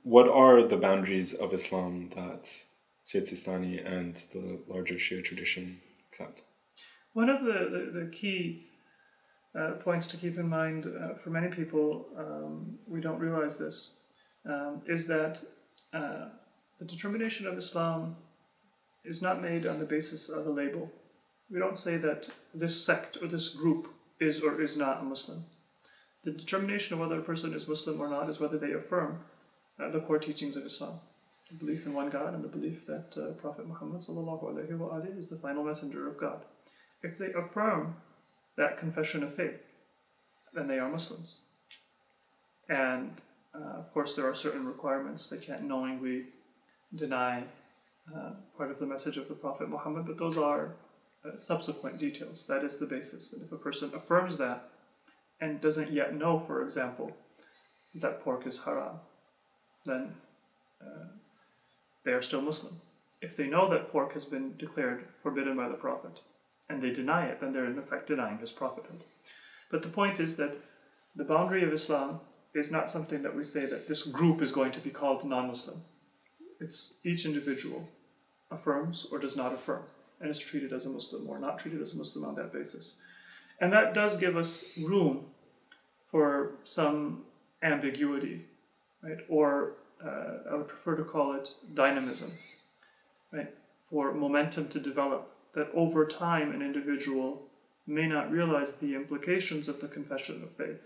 What 0.02 0.28
are 0.28 0.62
the 0.62 0.76
boundaries 0.76 1.34
of 1.34 1.52
Islam 1.52 2.10
that 2.14 2.50
Sayyid 3.04 3.26
Sistani 3.26 3.84
and 3.84 4.16
the 4.32 4.60
larger 4.66 4.94
Shia 4.94 5.22
tradition 5.22 5.80
accept? 6.08 6.42
One 7.12 7.28
of 7.28 7.44
the, 7.44 7.90
the, 7.92 8.00
the 8.00 8.10
key 8.10 8.68
uh, 9.58 9.72
points 9.72 10.06
to 10.08 10.16
keep 10.16 10.38
in 10.38 10.48
mind 10.48 10.86
uh, 10.86 11.14
for 11.14 11.30
many 11.30 11.48
people, 11.48 12.06
um, 12.16 12.78
we 12.86 13.00
don't 13.00 13.18
realize 13.18 13.58
this, 13.58 13.96
um, 14.48 14.82
is 14.86 15.06
that 15.08 15.42
uh, 15.92 16.26
the 16.78 16.84
determination 16.84 17.46
of 17.46 17.58
Islam 17.58 18.16
is 19.04 19.20
not 19.22 19.42
made 19.42 19.66
on 19.66 19.78
the 19.78 19.84
basis 19.84 20.28
of 20.28 20.46
a 20.46 20.50
label. 20.50 20.90
We 21.50 21.58
don't 21.58 21.78
say 21.78 21.96
that 21.96 22.28
this 22.54 22.84
sect 22.84 23.18
or 23.22 23.28
this 23.28 23.48
group 23.48 23.88
is 24.20 24.40
or 24.40 24.60
is 24.60 24.76
not 24.76 25.00
a 25.00 25.04
Muslim. 25.04 25.44
The 26.24 26.32
determination 26.32 26.94
of 26.94 27.00
whether 27.00 27.18
a 27.18 27.22
person 27.22 27.54
is 27.54 27.68
Muslim 27.68 28.00
or 28.00 28.08
not 28.08 28.28
is 28.28 28.40
whether 28.40 28.58
they 28.58 28.72
affirm 28.72 29.20
uh, 29.80 29.90
the 29.90 30.00
core 30.00 30.18
teachings 30.18 30.56
of 30.56 30.64
Islam. 30.64 31.00
The 31.50 31.56
belief 31.56 31.86
in 31.86 31.94
one 31.94 32.10
God 32.10 32.34
and 32.34 32.44
the 32.44 32.48
belief 32.48 32.86
that 32.86 33.16
uh, 33.16 33.32
Prophet 33.40 33.66
Muhammad 33.66 34.00
is 35.16 35.30
the 35.30 35.36
final 35.36 35.64
messenger 35.64 36.06
of 36.06 36.18
God. 36.18 36.42
If 37.02 37.16
they 37.16 37.32
affirm 37.32 37.96
that 38.56 38.76
confession 38.76 39.22
of 39.22 39.34
faith, 39.34 39.62
then 40.52 40.66
they 40.66 40.78
are 40.78 40.90
Muslims. 40.90 41.40
And 42.68 43.12
uh, 43.54 43.78
of 43.78 43.90
course, 43.92 44.14
there 44.14 44.28
are 44.28 44.34
certain 44.34 44.66
requirements. 44.66 45.30
They 45.30 45.38
can't 45.38 45.62
knowingly 45.62 46.24
deny 46.94 47.44
uh, 48.14 48.32
part 48.56 48.70
of 48.70 48.78
the 48.78 48.86
message 48.86 49.16
of 49.16 49.28
the 49.28 49.34
Prophet 49.34 49.68
Muhammad, 49.68 50.06
but 50.06 50.18
those 50.18 50.36
are 50.36 50.74
subsequent 51.36 51.98
details. 51.98 52.46
That 52.46 52.64
is 52.64 52.78
the 52.78 52.86
basis. 52.86 53.32
And 53.32 53.42
if 53.42 53.52
a 53.52 53.56
person 53.56 53.90
affirms 53.94 54.38
that 54.38 54.68
and 55.40 55.60
doesn't 55.60 55.92
yet 55.92 56.16
know, 56.16 56.38
for 56.38 56.62
example, 56.62 57.12
that 57.94 58.20
pork 58.20 58.46
is 58.46 58.60
haram, 58.60 58.96
then 59.84 60.14
uh, 60.80 61.06
they 62.04 62.12
are 62.12 62.22
still 62.22 62.42
Muslim. 62.42 62.74
If 63.20 63.36
they 63.36 63.46
know 63.46 63.68
that 63.70 63.90
pork 63.90 64.12
has 64.12 64.24
been 64.24 64.56
declared 64.56 65.06
forbidden 65.16 65.56
by 65.56 65.68
the 65.68 65.74
Prophet 65.74 66.20
and 66.68 66.82
they 66.82 66.90
deny 66.90 67.26
it, 67.26 67.40
then 67.40 67.52
they're 67.52 67.70
in 67.70 67.78
effect 67.78 68.06
denying 68.06 68.38
his 68.38 68.52
prophethood. 68.52 69.02
But 69.70 69.82
the 69.82 69.88
point 69.88 70.20
is 70.20 70.36
that 70.36 70.56
the 71.16 71.24
boundary 71.24 71.64
of 71.64 71.72
Islam 71.72 72.20
is 72.54 72.70
not 72.70 72.90
something 72.90 73.22
that 73.22 73.34
we 73.34 73.42
say 73.42 73.66
that 73.66 73.88
this 73.88 74.04
group 74.04 74.40
is 74.40 74.52
going 74.52 74.72
to 74.72 74.80
be 74.80 74.90
called 74.90 75.24
non 75.24 75.48
Muslim. 75.48 75.82
It's 76.60 76.98
each 77.04 77.24
individual 77.24 77.88
affirms 78.50 79.06
or 79.10 79.18
does 79.18 79.36
not 79.36 79.52
affirm 79.52 79.82
and 80.20 80.30
is 80.30 80.38
treated 80.38 80.72
as 80.72 80.86
a 80.86 80.90
Muslim 80.90 81.28
or 81.28 81.38
not 81.38 81.58
treated 81.58 81.80
as 81.80 81.94
a 81.94 81.98
Muslim 81.98 82.24
on 82.24 82.34
that 82.34 82.52
basis. 82.52 83.00
And 83.60 83.72
that 83.72 83.94
does 83.94 84.16
give 84.16 84.36
us 84.36 84.64
room 84.82 85.26
for 86.04 86.52
some 86.64 87.24
ambiguity, 87.62 88.44
right? 89.02 89.18
Or 89.28 89.74
uh, 90.04 90.50
I 90.50 90.54
would 90.54 90.68
prefer 90.68 90.96
to 90.96 91.04
call 91.04 91.34
it 91.34 91.50
dynamism, 91.74 92.32
right? 93.32 93.52
For 93.84 94.12
momentum 94.12 94.68
to 94.68 94.80
develop, 94.80 95.30
that 95.54 95.70
over 95.74 96.06
time 96.06 96.52
an 96.52 96.62
individual 96.62 97.42
may 97.86 98.06
not 98.06 98.30
realize 98.30 98.76
the 98.76 98.94
implications 98.94 99.66
of 99.66 99.80
the 99.80 99.88
confession 99.88 100.42
of 100.42 100.52
faith, 100.52 100.80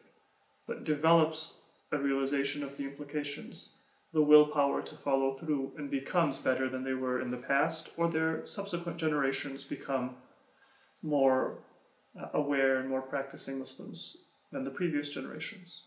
but 0.66 0.84
develops 0.84 1.58
a 1.90 1.98
realization 1.98 2.62
of 2.62 2.76
the 2.76 2.84
implications, 2.84 3.76
the 4.12 4.22
willpower 4.22 4.82
to 4.82 4.94
follow 4.94 5.34
through, 5.34 5.72
and 5.76 5.90
becomes 5.90 6.38
better 6.38 6.68
than 6.68 6.84
they 6.84 6.92
were 6.92 7.20
in 7.20 7.30
the 7.30 7.36
past, 7.36 7.90
or 7.96 8.08
their 8.08 8.46
subsequent 8.46 8.98
generations 8.98 9.64
become 9.64 10.16
more 11.02 11.58
uh, 12.20 12.26
aware 12.34 12.78
and 12.78 12.88
more 12.88 13.02
practicing 13.02 13.58
Muslims 13.58 14.18
than 14.50 14.64
the 14.64 14.70
previous 14.70 15.08
generations. 15.08 15.84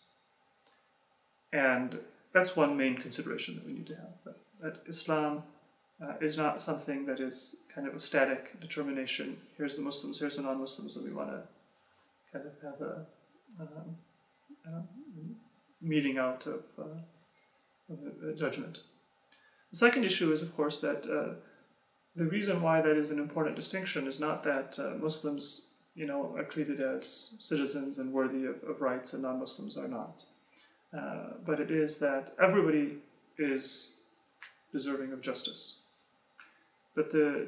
And 1.54 2.00
that's 2.34 2.56
one 2.56 2.76
main 2.76 2.98
consideration 2.98 3.56
that 3.56 3.66
we 3.66 3.74
need 3.74 3.88
to 3.88 3.96
have 3.96 4.18
that, 4.26 4.38
that 4.62 4.82
Islam 4.88 5.44
uh, 6.04 6.14
is 6.20 6.38
not 6.38 6.60
something 6.60 7.06
that 7.06 7.20
is 7.20 7.58
kind 7.74 7.88
of 7.88 7.96
a 7.96 8.00
static 8.00 8.60
determination. 8.60 9.38
Here's 9.58 9.76
the 9.76 9.82
Muslims, 9.82 10.20
here's 10.20 10.36
the 10.36 10.42
non 10.42 10.60
Muslims, 10.60 10.98
and 10.98 11.06
we 11.06 11.14
want 11.14 11.30
to 11.30 11.42
kind 12.34 12.46
of 12.46 12.54
have 12.62 12.82
a, 12.82 13.06
um, 13.62 13.96
a 14.66 14.84
meting 15.82 16.18
out 16.18 16.46
of, 16.48 16.64
uh, 16.78 17.00
of 17.90 18.38
judgment. 18.38 18.80
The 19.72 19.78
second 19.78 20.06
issue 20.06 20.32
is, 20.32 20.42
of 20.42 20.56
course, 20.56 20.80
that 20.82 21.06
uh, 21.06 21.36
the 22.16 22.26
reason 22.26 22.62
why 22.62 22.82
that 22.82 22.98
is 22.98 23.12
an 23.12 23.20
important 23.20 23.56
distinction 23.56 24.08
is 24.08 24.20
not 24.20 24.44
that 24.44 24.80
uh, 24.80 24.96
Muslims, 25.02 25.68
you 25.96 26.06
know, 26.06 26.34
are 26.38 26.44
treated 26.44 26.80
as 26.80 27.34
citizens 27.40 28.00
and 28.00 28.14
worthy 28.14 28.46
of, 28.46 28.64
of 28.64 28.82
rights, 28.82 29.14
and 29.14 29.24
non-Muslims 29.24 29.78
are 29.78 29.88
not. 29.88 30.24
Uh, 30.98 31.34
but 31.46 31.60
it 31.60 31.72
is 31.72 32.00
that 32.00 32.32
everybody 32.42 32.98
is 33.38 33.92
deserving 34.72 35.12
of 35.12 35.22
justice. 35.22 35.80
But 36.96 37.12
the 37.12 37.48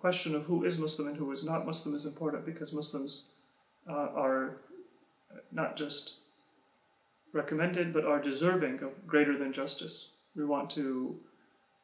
question 0.00 0.34
of 0.34 0.44
who 0.44 0.64
is 0.64 0.78
Muslim 0.78 1.08
and 1.08 1.16
who 1.16 1.30
is 1.32 1.44
not 1.44 1.66
Muslim 1.66 1.94
is 1.94 2.06
important 2.06 2.46
because 2.46 2.72
Muslims 2.72 3.30
uh, 3.88 4.08
are 4.14 4.58
not 5.52 5.76
just 5.76 6.20
recommended 7.32 7.92
but 7.92 8.04
are 8.04 8.20
deserving 8.20 8.82
of 8.82 9.06
greater 9.06 9.36
than 9.38 9.52
justice. 9.52 10.12
We 10.34 10.44
want 10.44 10.70
to 10.70 11.16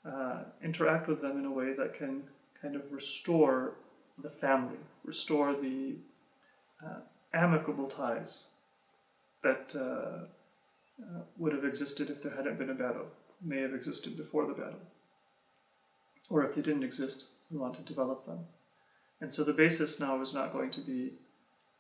uh, 0.05 0.43
interact 0.63 1.09
with 1.09 1.21
them 1.21 1.39
in 1.39 1.45
a 1.45 1.53
way 1.53 1.75
that 1.75 1.95
can 1.95 2.23
kind 2.61 2.77
of 2.77 2.93
restore 2.93 3.75
the 4.23 4.31
family, 4.31 4.79
restore 5.05 5.55
the 5.55 5.97
uh, 6.85 7.01
amicable 7.33 7.87
ties 7.87 8.49
that 9.43 9.75
uh, 9.77 10.27
uh, 11.03 11.23
would 11.37 11.53
have 11.53 11.65
existed 11.65 12.11
if 12.11 12.23
there 12.23 12.35
hadn't 12.35 12.59
been 12.59 12.71
a 12.71 12.75
battle, 12.75 13.07
may 13.43 13.61
have 13.61 13.75
existed 13.75 14.17
before 14.17 14.47
the 14.47 14.55
battle. 14.55 14.81
Or 16.31 16.45
if 16.45 16.55
they 16.55 16.63
didn't 16.63 16.85
exist, 16.85 17.33
we 17.51 17.59
want 17.59 17.75
to 17.75 17.83
develop 17.83 18.25
them. 18.25 18.39
And 19.21 19.33
so 19.33 19.45
the 19.45 19.53
basis 19.53 20.01
now 20.01 20.21
is 20.21 20.35
not 20.35 20.53
going 20.53 20.71
to 20.71 20.81
be 20.81 21.13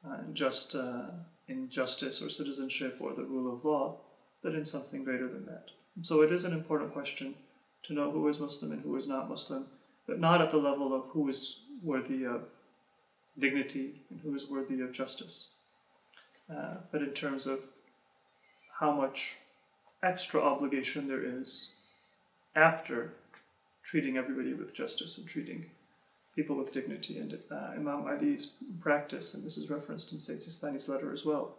uh, 0.06 0.18
just 0.32 0.74
uh, 0.74 1.06
in 1.48 1.68
justice 1.68 2.22
or 2.22 2.28
citizenship 2.28 2.96
or 3.00 3.12
the 3.12 3.24
rule 3.24 3.52
of 3.52 3.64
law, 3.64 3.96
but 4.42 4.54
in 4.54 4.64
something 4.64 5.04
greater 5.04 5.28
than 5.28 5.46
that. 5.46 5.68
And 5.96 6.06
so 6.06 6.22
it 6.22 6.32
is 6.32 6.44
an 6.44 6.52
important 6.52 6.92
question 6.92 7.34
to 7.84 7.92
know 7.92 8.10
who 8.10 8.26
is 8.28 8.40
Muslim 8.40 8.72
and 8.72 8.82
who 8.82 8.96
is 8.96 9.06
not 9.06 9.28
Muslim, 9.28 9.66
but 10.06 10.18
not 10.18 10.40
at 10.40 10.50
the 10.50 10.56
level 10.56 10.94
of 10.94 11.06
who 11.08 11.28
is 11.28 11.62
worthy 11.82 12.24
of 12.24 12.48
dignity 13.38 14.00
and 14.10 14.20
who 14.20 14.34
is 14.34 14.48
worthy 14.48 14.80
of 14.80 14.92
justice, 14.92 15.48
uh, 16.50 16.74
but 16.92 17.02
in 17.02 17.10
terms 17.10 17.46
of 17.46 17.60
how 18.78 18.92
much 18.92 19.36
extra 20.02 20.40
obligation 20.40 21.08
there 21.08 21.24
is 21.24 21.70
after 22.56 23.12
treating 23.82 24.16
everybody 24.16 24.54
with 24.54 24.74
justice 24.74 25.18
and 25.18 25.28
treating 25.28 25.66
people 26.34 26.56
with 26.56 26.72
dignity. 26.72 27.18
And 27.18 27.38
uh, 27.50 27.72
Imam 27.76 28.06
Ali's 28.06 28.56
practice, 28.80 29.34
and 29.34 29.44
this 29.44 29.56
is 29.56 29.70
referenced 29.70 30.12
in 30.12 30.18
Sayyid 30.18 30.42
Sistani's 30.42 30.88
letter 30.88 31.12
as 31.12 31.24
well, 31.24 31.56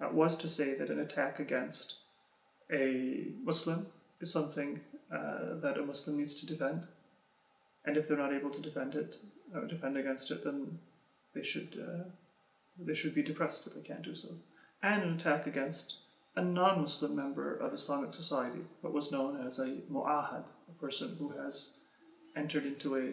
uh, 0.00 0.08
was 0.12 0.36
to 0.36 0.48
say 0.48 0.74
that 0.74 0.90
an 0.90 1.00
attack 1.00 1.38
against 1.38 1.94
a 2.72 3.28
Muslim 3.44 3.86
is 4.20 4.32
something 4.32 4.80
uh, 5.12 5.60
that 5.62 5.78
a 5.78 5.84
Muslim 5.84 6.18
needs 6.18 6.34
to 6.34 6.46
defend. 6.46 6.86
And 7.84 7.96
if 7.96 8.08
they're 8.08 8.16
not 8.16 8.32
able 8.32 8.50
to 8.50 8.60
defend 8.60 8.94
it, 8.94 9.16
or 9.54 9.64
uh, 9.64 9.66
defend 9.66 9.96
against 9.96 10.30
it, 10.30 10.42
then 10.42 10.78
they 11.34 11.42
should 11.42 11.78
uh, 11.80 12.08
they 12.78 12.94
should 12.94 13.14
be 13.14 13.22
depressed 13.22 13.66
if 13.66 13.74
they 13.74 13.80
can't 13.80 14.02
do 14.02 14.14
so. 14.14 14.28
And 14.82 15.02
an 15.02 15.14
attack 15.14 15.46
against 15.46 15.98
a 16.34 16.42
non-Muslim 16.42 17.16
member 17.16 17.56
of 17.56 17.72
Islamic 17.72 18.12
society, 18.12 18.60
what 18.82 18.92
was 18.92 19.12
known 19.12 19.46
as 19.46 19.58
a 19.58 19.78
mu'ahad, 19.90 20.44
a 20.68 20.80
person 20.80 21.16
who 21.18 21.30
has 21.30 21.78
entered 22.36 22.66
into 22.66 22.96
a 22.96 23.12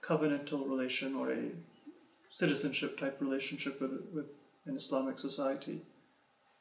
covenantal 0.00 0.68
relation 0.68 1.14
or 1.14 1.32
a 1.32 1.50
citizenship 2.30 2.98
type 2.98 3.20
relationship 3.20 3.80
with, 3.80 3.92
with 4.12 4.34
an 4.66 4.76
Islamic 4.76 5.18
society, 5.18 5.80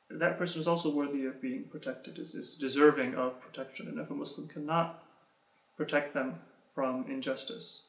that 0.10 0.38
person 0.38 0.60
is 0.60 0.68
also 0.68 0.94
worthy 0.94 1.26
of 1.26 1.42
being 1.42 1.66
protected, 1.66 2.18
is, 2.18 2.34
is 2.34 2.56
deserving 2.56 3.16
of 3.16 3.40
protection. 3.42 3.88
And 3.88 4.00
if 4.00 4.10
a 4.10 4.14
Muslim 4.14 4.48
cannot 4.48 5.04
protect 5.76 6.14
them 6.14 6.36
from 6.74 7.06
injustice, 7.10 7.84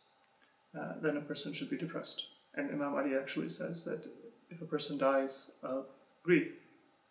uh, 0.78 0.94
then 1.00 1.16
a 1.16 1.20
person 1.20 1.52
should 1.52 1.70
be 1.70 1.76
depressed. 1.76 2.26
And 2.54 2.70
Imam 2.70 2.94
Ali 2.94 3.14
actually 3.14 3.48
says 3.48 3.84
that 3.84 4.06
if 4.50 4.60
a 4.60 4.66
person 4.66 4.98
dies 4.98 5.52
of 5.62 5.86
grief, 6.24 6.54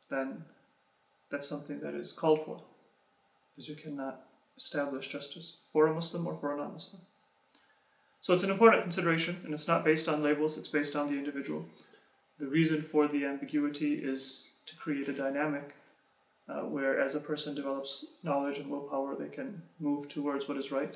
then 0.10 0.44
that's 1.32 1.48
something 1.48 1.80
that 1.80 1.94
is 1.94 2.12
called 2.12 2.44
for, 2.44 2.62
because 3.56 3.70
you 3.70 3.76
cannot 3.76 4.22
establish 4.58 5.08
justice 5.08 5.58
for 5.72 5.88
a 5.88 5.94
Muslim 5.94 6.28
or 6.28 6.36
for 6.36 6.54
a 6.54 6.58
non 6.58 6.74
Muslim. 6.74 7.02
So 8.28 8.34
it's 8.34 8.44
an 8.44 8.52
important 8.52 8.84
consideration, 8.84 9.40
and 9.46 9.54
it's 9.54 9.70
not 9.70 9.86
based 9.86 10.10
on 10.10 10.22
labels, 10.22 10.58
it's 10.58 10.68
based 10.68 10.98
on 10.98 11.08
the 11.08 11.14
individual. 11.14 11.66
The 12.40 12.46
reason 12.46 12.82
for 12.82 13.08
the 13.08 13.24
ambiguity 13.24 13.94
is 13.94 14.50
to 14.66 14.76
create 14.76 15.08
a 15.08 15.14
dynamic 15.14 15.76
uh, 16.50 16.64
where, 16.64 17.00
as 17.00 17.16
a 17.16 17.22
person 17.22 17.56
develops 17.56 18.16
knowledge 18.24 18.58
and 18.58 18.70
willpower, 18.70 19.16
they 19.16 19.30
can 19.30 19.62
move 19.80 20.10
towards 20.10 20.50
what 20.50 20.58
is 20.58 20.74
right, 20.74 20.94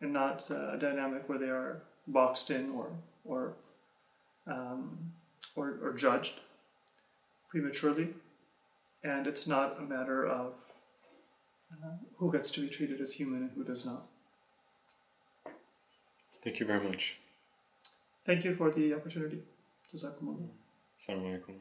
and 0.00 0.12
not 0.12 0.50
uh, 0.50 0.72
a 0.72 0.76
dynamic 0.76 1.28
where 1.28 1.38
they 1.38 1.50
are 1.50 1.82
boxed 2.08 2.50
in 2.50 2.72
or, 2.72 2.90
or, 3.24 3.54
um, 4.48 5.12
or, 5.54 5.78
or 5.80 5.92
judged 5.92 6.40
prematurely 7.48 8.08
and 9.04 9.28
it's 9.28 9.46
not 9.46 9.78
a 9.78 9.82
matter 9.82 10.26
of 10.26 10.54
uh, 11.72 11.90
who 12.16 12.32
gets 12.32 12.50
to 12.50 12.60
be 12.60 12.68
treated 12.68 13.00
as 13.00 13.12
human 13.12 13.42
and 13.42 13.50
who 13.52 13.62
does 13.62 13.86
not. 13.86 14.06
Thank 16.46 16.60
you 16.60 16.66
very 16.66 16.88
much. 16.88 17.16
Thank 18.24 18.44
you 18.44 18.54
for 18.54 18.70
the 18.70 18.94
opportunity. 18.94 19.42
Jazakumullah. 19.92 20.46
Assalamu 20.96 21.26
alaikum. 21.26 21.56